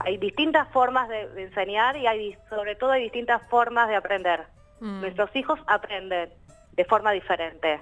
Hay 0.00 0.16
distintas 0.16 0.66
formas 0.72 1.08
de, 1.08 1.28
de 1.30 1.42
enseñar 1.44 1.96
y 1.96 2.06
hay 2.06 2.36
sobre 2.48 2.74
todo 2.74 2.92
hay 2.92 3.02
distintas 3.02 3.42
formas 3.50 3.88
de 3.88 3.96
aprender. 3.96 4.44
Mm. 4.80 5.00
Nuestros 5.02 5.34
hijos 5.36 5.58
aprenden 5.66 6.30
de 6.72 6.84
forma 6.86 7.12
diferente. 7.12 7.80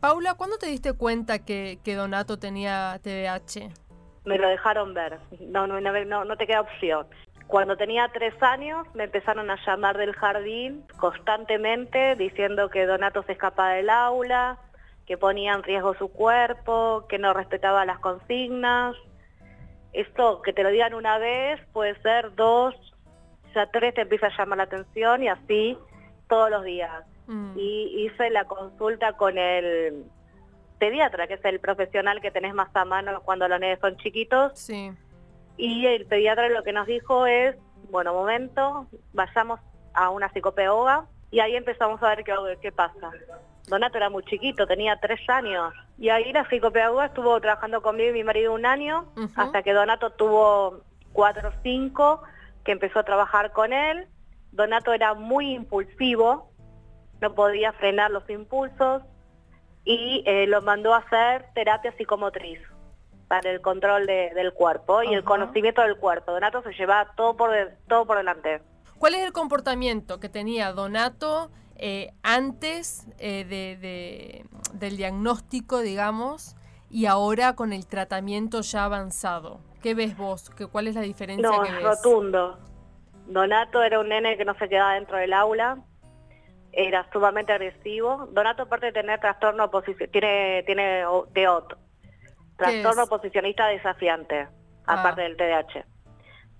Paula, 0.00 0.34
¿cuándo 0.34 0.58
te 0.58 0.66
diste 0.66 0.94
cuenta 0.94 1.38
que, 1.38 1.78
que 1.84 1.94
Donato 1.94 2.36
tenía 2.36 2.98
TDAH? 3.04 3.70
Me 4.24 4.38
lo 4.38 4.48
dejaron 4.48 4.94
ver, 4.94 5.18
no, 5.40 5.66
no, 5.66 5.80
no, 5.80 6.24
no, 6.24 6.36
te 6.36 6.46
queda 6.46 6.60
opción. 6.60 7.06
Cuando 7.46 7.76
tenía 7.76 8.08
tres 8.12 8.34
años 8.42 8.86
me 8.94 9.04
empezaron 9.04 9.50
a 9.50 9.58
llamar 9.66 9.98
del 9.98 10.14
jardín 10.14 10.84
constantemente 10.96 12.16
diciendo 12.16 12.70
que 12.70 12.86
Donato 12.86 13.22
se 13.24 13.32
escapaba 13.32 13.74
del 13.74 13.90
aula, 13.90 14.58
que 15.06 15.18
ponía 15.18 15.52
en 15.52 15.62
riesgo 15.62 15.94
su 15.94 16.08
cuerpo, 16.08 17.06
que 17.08 17.18
no 17.18 17.34
respetaba 17.34 17.84
las 17.84 17.98
consignas. 17.98 18.96
Esto, 19.92 20.40
que 20.40 20.52
te 20.52 20.62
lo 20.62 20.70
digan 20.70 20.94
una 20.94 21.18
vez, 21.18 21.60
puede 21.72 22.00
ser 22.00 22.34
dos, 22.34 22.74
ya 23.54 23.66
tres 23.66 23.94
te 23.94 24.02
empieza 24.02 24.28
a 24.28 24.36
llamar 24.36 24.58
la 24.58 24.64
atención 24.64 25.22
y 25.22 25.28
así 25.28 25.76
todos 26.28 26.48
los 26.48 26.64
días 26.64 27.04
Mm. 27.26 27.52
y 27.56 28.04
hice 28.04 28.30
la 28.30 28.44
consulta 28.44 29.12
con 29.12 29.38
el 29.38 30.04
pediatra, 30.82 31.28
que 31.28 31.34
es 31.34 31.44
el 31.44 31.60
profesional 31.60 32.20
que 32.20 32.32
tenés 32.32 32.54
más 32.54 32.74
a 32.74 32.84
mano 32.84 33.22
cuando 33.24 33.46
los 33.46 33.60
nenes 33.60 33.78
son 33.78 33.96
chiquitos, 33.98 34.58
Sí. 34.58 34.90
y 35.56 35.86
el 35.86 36.06
pediatra 36.06 36.48
lo 36.48 36.64
que 36.64 36.72
nos 36.72 36.88
dijo 36.88 37.24
es, 37.24 37.54
bueno, 37.92 38.12
momento, 38.12 38.88
vayamos 39.12 39.60
a 39.94 40.10
una 40.10 40.28
psicopedagoga, 40.32 41.06
y 41.30 41.38
ahí 41.38 41.54
empezamos 41.54 42.02
a 42.02 42.08
ver 42.08 42.24
qué, 42.24 42.34
qué 42.60 42.72
pasa. 42.72 43.12
Donato 43.68 43.96
era 43.96 44.10
muy 44.10 44.24
chiquito, 44.24 44.66
tenía 44.66 44.96
tres 44.96 45.20
años, 45.28 45.72
y 45.98 46.08
ahí 46.08 46.32
la 46.32 46.48
psicopedagoga 46.48 47.06
estuvo 47.06 47.40
trabajando 47.40 47.80
conmigo 47.80 48.10
y 48.10 48.14
mi 48.14 48.24
marido 48.24 48.52
un 48.52 48.66
año, 48.66 49.06
hasta 49.36 49.62
que 49.62 49.72
Donato 49.72 50.10
tuvo 50.10 50.80
cuatro 51.12 51.50
o 51.50 51.52
cinco, 51.62 52.24
que 52.64 52.72
empezó 52.72 52.98
a 52.98 53.04
trabajar 53.04 53.52
con 53.52 53.72
él. 53.72 54.08
Donato 54.50 54.92
era 54.92 55.14
muy 55.14 55.52
impulsivo, 55.54 56.50
no 57.20 57.34
podía 57.36 57.72
frenar 57.72 58.10
los 58.10 58.28
impulsos 58.28 59.04
y 59.84 60.22
eh, 60.26 60.46
lo 60.46 60.62
mandó 60.62 60.94
a 60.94 60.98
hacer 60.98 61.46
terapia 61.54 61.92
psicomotriz 61.96 62.60
para 63.28 63.50
el 63.50 63.60
control 63.60 64.06
de- 64.06 64.30
del 64.34 64.52
cuerpo 64.52 65.02
y 65.02 65.14
el 65.14 65.24
conocimiento 65.24 65.82
del 65.82 65.96
cuerpo. 65.96 66.32
Donato 66.32 66.62
se 66.62 66.72
llevaba 66.72 67.12
todo 67.16 67.36
por, 67.36 67.50
de- 67.50 67.70
todo 67.88 68.06
por 68.06 68.18
delante. 68.18 68.60
¿Cuál 68.98 69.14
es 69.14 69.24
el 69.24 69.32
comportamiento 69.32 70.20
que 70.20 70.28
tenía 70.28 70.72
Donato 70.72 71.50
eh, 71.76 72.12
antes 72.22 73.06
eh, 73.18 73.44
de, 73.44 73.76
de- 73.76 74.44
del 74.74 74.96
diagnóstico, 74.96 75.78
digamos, 75.80 76.54
y 76.90 77.06
ahora 77.06 77.54
con 77.56 77.72
el 77.72 77.86
tratamiento 77.86 78.60
ya 78.60 78.84
avanzado? 78.84 79.60
¿Qué 79.82 79.94
ves 79.94 80.16
vos? 80.16 80.50
¿Qué, 80.50 80.66
¿Cuál 80.66 80.86
es 80.86 80.94
la 80.94 81.00
diferencia 81.00 81.48
No, 81.50 81.62
que 81.62 81.68
es 81.70 81.74
ves? 81.74 81.82
rotundo. 81.84 82.58
Donato 83.26 83.82
era 83.82 83.98
un 83.98 84.10
nene 84.10 84.36
que 84.36 84.44
no 84.44 84.54
se 84.58 84.68
quedaba 84.68 84.94
dentro 84.94 85.16
del 85.16 85.32
aula, 85.32 85.78
era 86.72 87.06
sumamente 87.12 87.52
agresivo. 87.52 88.28
Donato, 88.32 88.62
aparte 88.64 88.86
de 88.86 88.92
tener 88.92 89.20
trastorno 89.20 89.70
tiene, 90.10 90.62
tiene 90.64 91.04
TEOT, 91.34 91.74
trastorno 92.56 93.02
es? 93.02 93.08
oposicionista 93.08 93.66
desafiante, 93.68 94.48
Ah. 94.86 95.00
aparte 95.00 95.22
del 95.22 95.36
TDAH. 95.36 95.84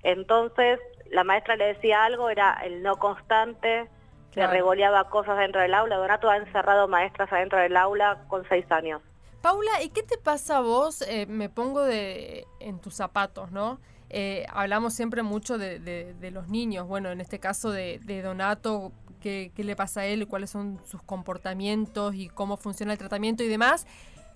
Entonces, 0.03 0.81
la 1.11 1.25
maestra 1.25 1.57
le 1.57 1.67
decía 1.75 2.05
algo, 2.05 2.29
era 2.31 2.61
el 2.65 2.83
no 2.83 2.97
constante, 2.97 3.89
Claro. 4.33 4.51
le 4.53 4.59
revoleaba 4.59 5.11
cosas 5.11 5.37
dentro 5.39 5.61
del 5.61 5.75
aula. 5.75 5.97
Donato 5.97 6.31
ha 6.31 6.37
encerrado 6.39 6.89
maestras 6.89 7.31
adentro 7.33 7.59
del 7.59 7.77
aula 7.77 8.25
con 8.29 8.47
seis 8.49 8.65
años. 8.71 9.03
Paula, 9.43 9.83
¿y 9.83 9.91
qué 9.91 10.03
te 10.03 10.17
pasa 10.19 10.59
a 10.59 10.61
vos? 10.61 11.03
Eh, 11.03 11.27
me 11.27 11.49
pongo 11.51 11.83
de, 11.83 12.47
en 12.61 12.81
tus 12.81 12.95
zapatos, 12.95 13.51
¿no? 13.53 13.79
Eh, 14.15 14.47
hablamos 14.53 14.93
siempre 14.93 15.23
mucho 15.23 15.57
de, 15.59 15.79
de- 15.79 16.13
de 16.15 16.31
los 16.31 16.49
niños, 16.49 16.87
bueno, 16.87 17.11
en 17.11 17.21
este 17.23 17.39
caso 17.41 17.71
de, 17.71 17.99
de 18.05 18.21
Donato, 18.23 18.93
qué, 19.21 19.53
qué 19.57 19.65
le 19.65 19.75
pasa 19.75 20.01
a 20.03 20.07
él, 20.07 20.29
cuáles 20.29 20.51
son 20.51 20.79
sus 20.85 21.03
comportamientos 21.03 22.15
y 22.15 22.29
cómo 22.29 22.57
funciona 22.59 22.93
el 22.93 22.99
tratamiento 22.99 23.43
y 23.43 23.49
demás. 23.49 23.87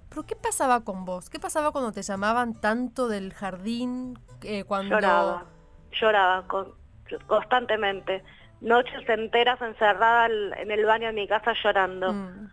Pero 0.09 0.23
¿qué 0.25 0.35
pasaba 0.37 0.83
con 0.83 1.05
vos? 1.05 1.29
¿Qué 1.29 1.39
pasaba 1.39 1.73
cuando 1.73 1.93
te 1.93 2.01
llamaban 2.03 2.55
tanto 2.55 3.07
del 3.09 3.35
jardín? 3.35 4.19
Eh, 4.43 4.65
cuando... 4.65 4.95
Lloraba, 4.95 5.45
lloraba 5.93 6.47
con- 6.49 6.73
constantemente. 7.27 8.25
Noches 8.63 9.07
enteras 9.09 9.61
encerrada 9.61 10.27
en 10.27 10.71
el 10.71 10.87
baño 10.87 11.09
de 11.09 11.13
mi 11.13 11.29
casa 11.29 11.53
llorando 11.63 12.13
Mm, 12.15 12.49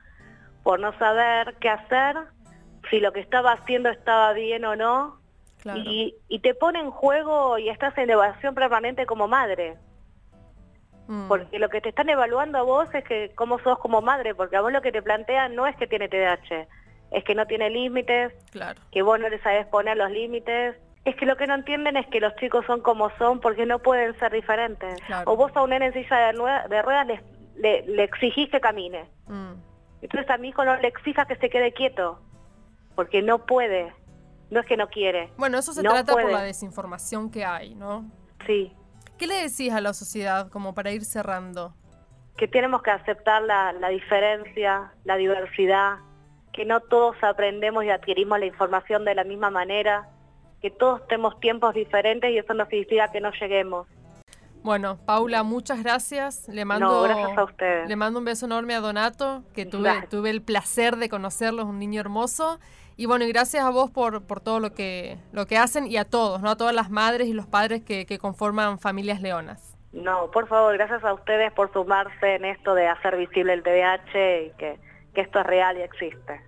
por 0.64 0.80
no 0.80 0.98
saber 1.00 1.56
qué 1.62 1.70
hacer, 1.70 2.18
si 2.90 3.00
lo 3.00 3.14
que 3.14 3.22
estaba 3.22 3.54
haciendo 3.54 3.90
estaba 3.90 4.34
bien 4.34 4.66
o 4.66 4.76
no. 4.76 5.23
Claro. 5.64 5.80
Y, 5.80 6.16
y 6.28 6.40
te 6.40 6.54
pone 6.54 6.80
en 6.80 6.92
juego 6.92 7.58
y 7.58 7.70
estás 7.70 7.98
en 7.98 8.10
evaluación 8.12 8.54
permanente 8.54 9.06
como 9.08 9.28
madre. 9.28 9.78
Mm, 11.08 11.28
Porque 11.28 11.60
lo 11.60 11.70
que 11.70 11.82
te 11.82 11.90
están 11.90 12.10
evaluando 12.10 12.60
a 12.60 12.62
vos 12.62 12.88
es 12.94 13.04
que 13.04 13.32
cómo 13.36 13.60
sos 13.60 13.78
como 13.80 14.02
madre, 14.02 14.36
porque 14.36 14.56
a 14.58 14.62
vos 14.62 14.72
lo 14.72 14.82
que 14.82 14.92
te 14.92 15.02
plantean 15.02 15.56
no 15.56 15.66
es 15.68 15.76
que 15.76 15.88
tiene 15.88 16.08
TDAH, 16.08 16.68
es 17.12 17.24
que 17.26 17.36
no 17.36 17.46
tiene 17.46 17.70
límites, 17.70 18.32
claro. 18.52 18.80
que 18.92 19.02
vos 19.02 19.20
no 19.20 19.28
le 19.30 19.40
sabés 19.42 19.66
poner 19.68 19.98
los 19.98 20.12
límites. 20.12 20.76
Es 21.06 21.16
que 21.18 21.26
lo 21.26 21.36
que 21.36 21.48
no 21.48 21.56
entienden 21.56 21.98
es 21.98 22.08
que 22.08 22.22
los 22.22 22.34
chicos 22.38 22.66
son 22.66 22.80
como 22.82 23.10
son 23.18 23.42
porque 23.42 23.66
no 23.66 23.80
pueden 23.80 24.18
ser 24.20 24.32
diferentes. 24.32 24.98
Claro. 25.08 25.30
O 25.32 25.36
vos 25.36 25.52
a 25.56 25.62
un 25.64 25.72
nene 25.72 25.88
en 25.88 25.94
silla 25.94 26.32
de, 26.32 26.70
de 26.70 26.82
ruedas 26.82 27.08
le, 27.08 27.22
le, 27.58 27.82
le 27.86 28.04
exigís 28.04 28.50
que 28.50 28.62
camine. 28.62 29.04
Mm, 29.28 29.52
Entonces 30.02 30.30
a 30.30 30.38
mi 30.38 30.48
hijo 30.50 30.64
no 30.64 30.78
le 30.78 30.88
exija 30.88 31.26
que 31.26 31.36
se 31.36 31.50
quede 31.50 31.74
quieto, 31.74 32.20
porque 32.96 33.22
no 33.22 33.40
puede, 33.46 33.92
no 34.50 34.60
es 34.60 34.66
que 34.66 34.78
no 34.78 34.88
quiere. 34.90 35.32
Bueno, 35.38 35.58
eso 35.58 35.74
se 35.74 35.82
no 35.84 35.92
trata 35.92 36.14
por 36.14 36.22
puede. 36.24 36.34
la 36.36 36.44
desinformación 36.44 37.30
que 37.32 37.44
hay, 37.46 37.76
¿no? 37.76 38.06
Sí, 38.46 38.74
¿Qué 39.18 39.28
le 39.28 39.36
decís 39.36 39.72
a 39.72 39.80
la 39.80 39.94
sociedad 39.94 40.50
como 40.50 40.74
para 40.74 40.92
ir 40.92 41.06
cerrando? 41.06 41.74
que 42.36 42.48
tenemos 42.48 42.82
que 42.82 42.90
aceptar 42.90 43.44
la, 43.44 43.72
la 43.74 43.90
diferencia, 43.90 44.92
la 45.04 45.18
diversidad, 45.18 45.98
que 46.52 46.66
no 46.66 46.80
todos 46.80 47.16
aprendemos 47.22 47.84
y 47.86 47.92
adquirimos 47.92 48.40
la 48.40 48.48
información 48.48 49.06
de 49.06 49.14
la 49.14 49.24
misma 49.24 49.52
manera, 49.52 50.10
que 50.60 50.72
todos 50.72 51.06
tenemos 51.08 51.40
tiempos 51.40 51.76
diferentes 51.76 52.32
y 52.32 52.40
eso 52.40 52.56
no 52.56 52.66
significa 52.66 53.12
que 53.12 53.22
no 53.22 53.32
lleguemos. 53.40 53.88
Bueno, 54.64 54.98
Paula, 55.06 55.44
muchas 55.44 55.84
gracias. 55.84 56.48
Le 56.48 56.66
mando, 56.66 56.88
No, 56.88 57.02
gracias. 57.04 57.88
Le 57.88 57.96
mando 57.96 58.18
un 58.20 58.26
beso 58.26 58.46
enorme 58.48 58.74
a 58.74 58.80
Donato, 58.80 59.44
que 59.54 59.66
tuve, 59.68 59.84
Gracias. 59.84 60.10
tuve 60.10 60.30
el 60.32 60.42
placer 60.42 60.96
de 60.96 61.10
conocerlo, 61.10 61.62
es 61.62 61.68
un 61.68 61.78
niño 61.80 62.00
hermoso. 62.02 62.60
Y 62.96 63.06
bueno, 63.06 63.26
y 63.26 63.30
gracias 63.30 63.64
a 63.64 63.70
vos 63.70 63.90
por, 63.90 64.24
por 64.24 64.40
todo 64.40 64.60
lo 64.60 64.74
que, 64.74 65.18
lo 65.32 65.46
que 65.48 65.58
hacen 65.58 65.88
y 65.88 65.98
a 65.98 66.06
todos, 66.06 66.42
¿no? 66.42 66.52
A 66.52 66.56
todas 66.58 66.76
las 66.76 66.90
madres 66.90 67.28
y 67.28 67.34
los 67.34 67.48
padres 67.48 67.82
que, 67.84 68.06
que 68.06 68.20
conforman 68.20 68.80
familias 68.80 69.22
leonas. 69.22 69.76
No, 69.92 70.32
por 70.32 70.48
favor, 70.48 70.74
gracias 70.74 71.04
a 71.04 71.14
ustedes 71.14 71.52
por 71.54 71.72
sumarse 71.72 72.36
en 72.36 72.46
esto 72.46 72.74
de 72.74 72.88
hacer 72.88 73.16
visible 73.18 73.54
el 73.54 73.64
TDAH 73.64 74.42
y 74.46 74.52
que, 74.58 74.80
que 75.14 75.22
esto 75.22 75.40
es 75.40 75.46
real 75.46 75.78
y 75.78 75.82
existe. 75.82 76.42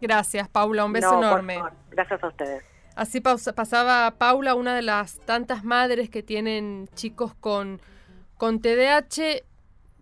Gracias, 0.00 0.48
Paula, 0.48 0.84
un 0.84 0.92
beso 0.92 1.10
No, 1.12 1.14
por 1.16 1.24
enorme. 1.26 1.54
favor, 1.56 1.72
gracias 1.90 2.22
a 2.22 2.28
ustedes. 2.28 2.64
Así 2.94 3.20
pasaba 3.20 4.10
Paula, 4.18 4.54
una 4.54 4.74
de 4.74 4.82
las 4.82 5.18
tantas 5.20 5.64
madres 5.64 6.10
que 6.10 6.22
tienen 6.22 6.88
chicos 6.94 7.34
con, 7.34 7.80
con 8.36 8.60
TDAH. 8.60 9.42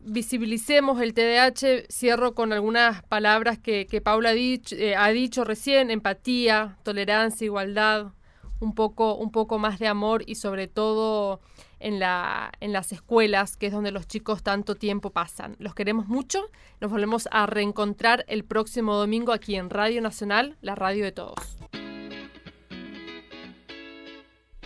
Visibilicemos 0.02 1.00
el 1.00 1.12
TDAH. 1.14 1.86
Cierro 1.90 2.34
con 2.34 2.52
algunas 2.52 3.02
palabras 3.04 3.58
que, 3.58 3.86
que 3.86 4.00
Paula 4.00 4.30
ha 4.30 4.34
dicho, 4.34 4.74
eh, 4.76 4.96
ha 4.96 5.08
dicho 5.08 5.44
recién: 5.44 5.90
empatía, 5.90 6.78
tolerancia, 6.82 7.44
igualdad, 7.44 8.12
un 8.60 8.74
poco, 8.74 9.14
un 9.14 9.30
poco 9.30 9.58
más 9.58 9.78
de 9.78 9.88
amor 9.88 10.22
y 10.26 10.36
sobre 10.36 10.68
todo 10.68 11.40
en, 11.80 11.98
la, 11.98 12.52
en 12.60 12.72
las 12.72 12.92
escuelas, 12.92 13.56
que 13.56 13.66
es 13.66 13.72
donde 13.72 13.90
los 13.90 14.06
chicos 14.06 14.42
tanto 14.42 14.74
tiempo 14.74 15.10
pasan. 15.10 15.56
Los 15.58 15.74
queremos 15.74 16.08
mucho. 16.08 16.50
Nos 16.80 16.90
volvemos 16.90 17.28
a 17.30 17.46
reencontrar 17.46 18.24
el 18.28 18.44
próximo 18.44 18.94
domingo 18.94 19.32
aquí 19.32 19.56
en 19.56 19.70
Radio 19.70 20.00
Nacional, 20.00 20.56
la 20.60 20.74
radio 20.74 21.04
de 21.04 21.12
todos. 21.12 21.58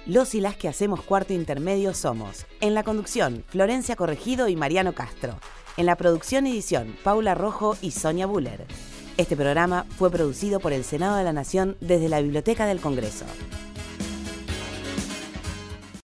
Los 0.07 0.35
y 0.35 0.40
las 0.43 0.55
que 0.55 0.69
hacemos 0.69 1.01
cuarto 1.01 1.33
intermedio 1.33 1.95
somos, 1.95 2.45
en 2.61 2.75
la 2.75 2.83
conducción, 2.83 3.43
Florencia 3.49 3.97
Corregido 3.97 4.49
y 4.49 4.57
Mariano 4.57 4.93
Castro. 4.93 5.38
En 5.79 5.87
la 5.87 5.97
producción 5.97 6.47
y 6.47 6.51
edición, 6.51 6.95
Paula 7.03 7.35
Rojo 7.35 7.79
y 7.81 7.90
Sonia 7.90 8.27
Buller. 8.27 8.67
Este 9.17 9.35
programa 9.35 9.87
fue 9.97 10.11
producido 10.11 10.61
por 10.61 10.75
el 10.75 10.85
Senado 10.85 11.17
de 11.17 11.25
la 11.25 11.33
Nación 11.33 11.79
desde 11.81 12.11
la 12.11 12.21
Biblioteca 12.21 12.67
del 12.67 12.83
Congreso. 12.83 13.25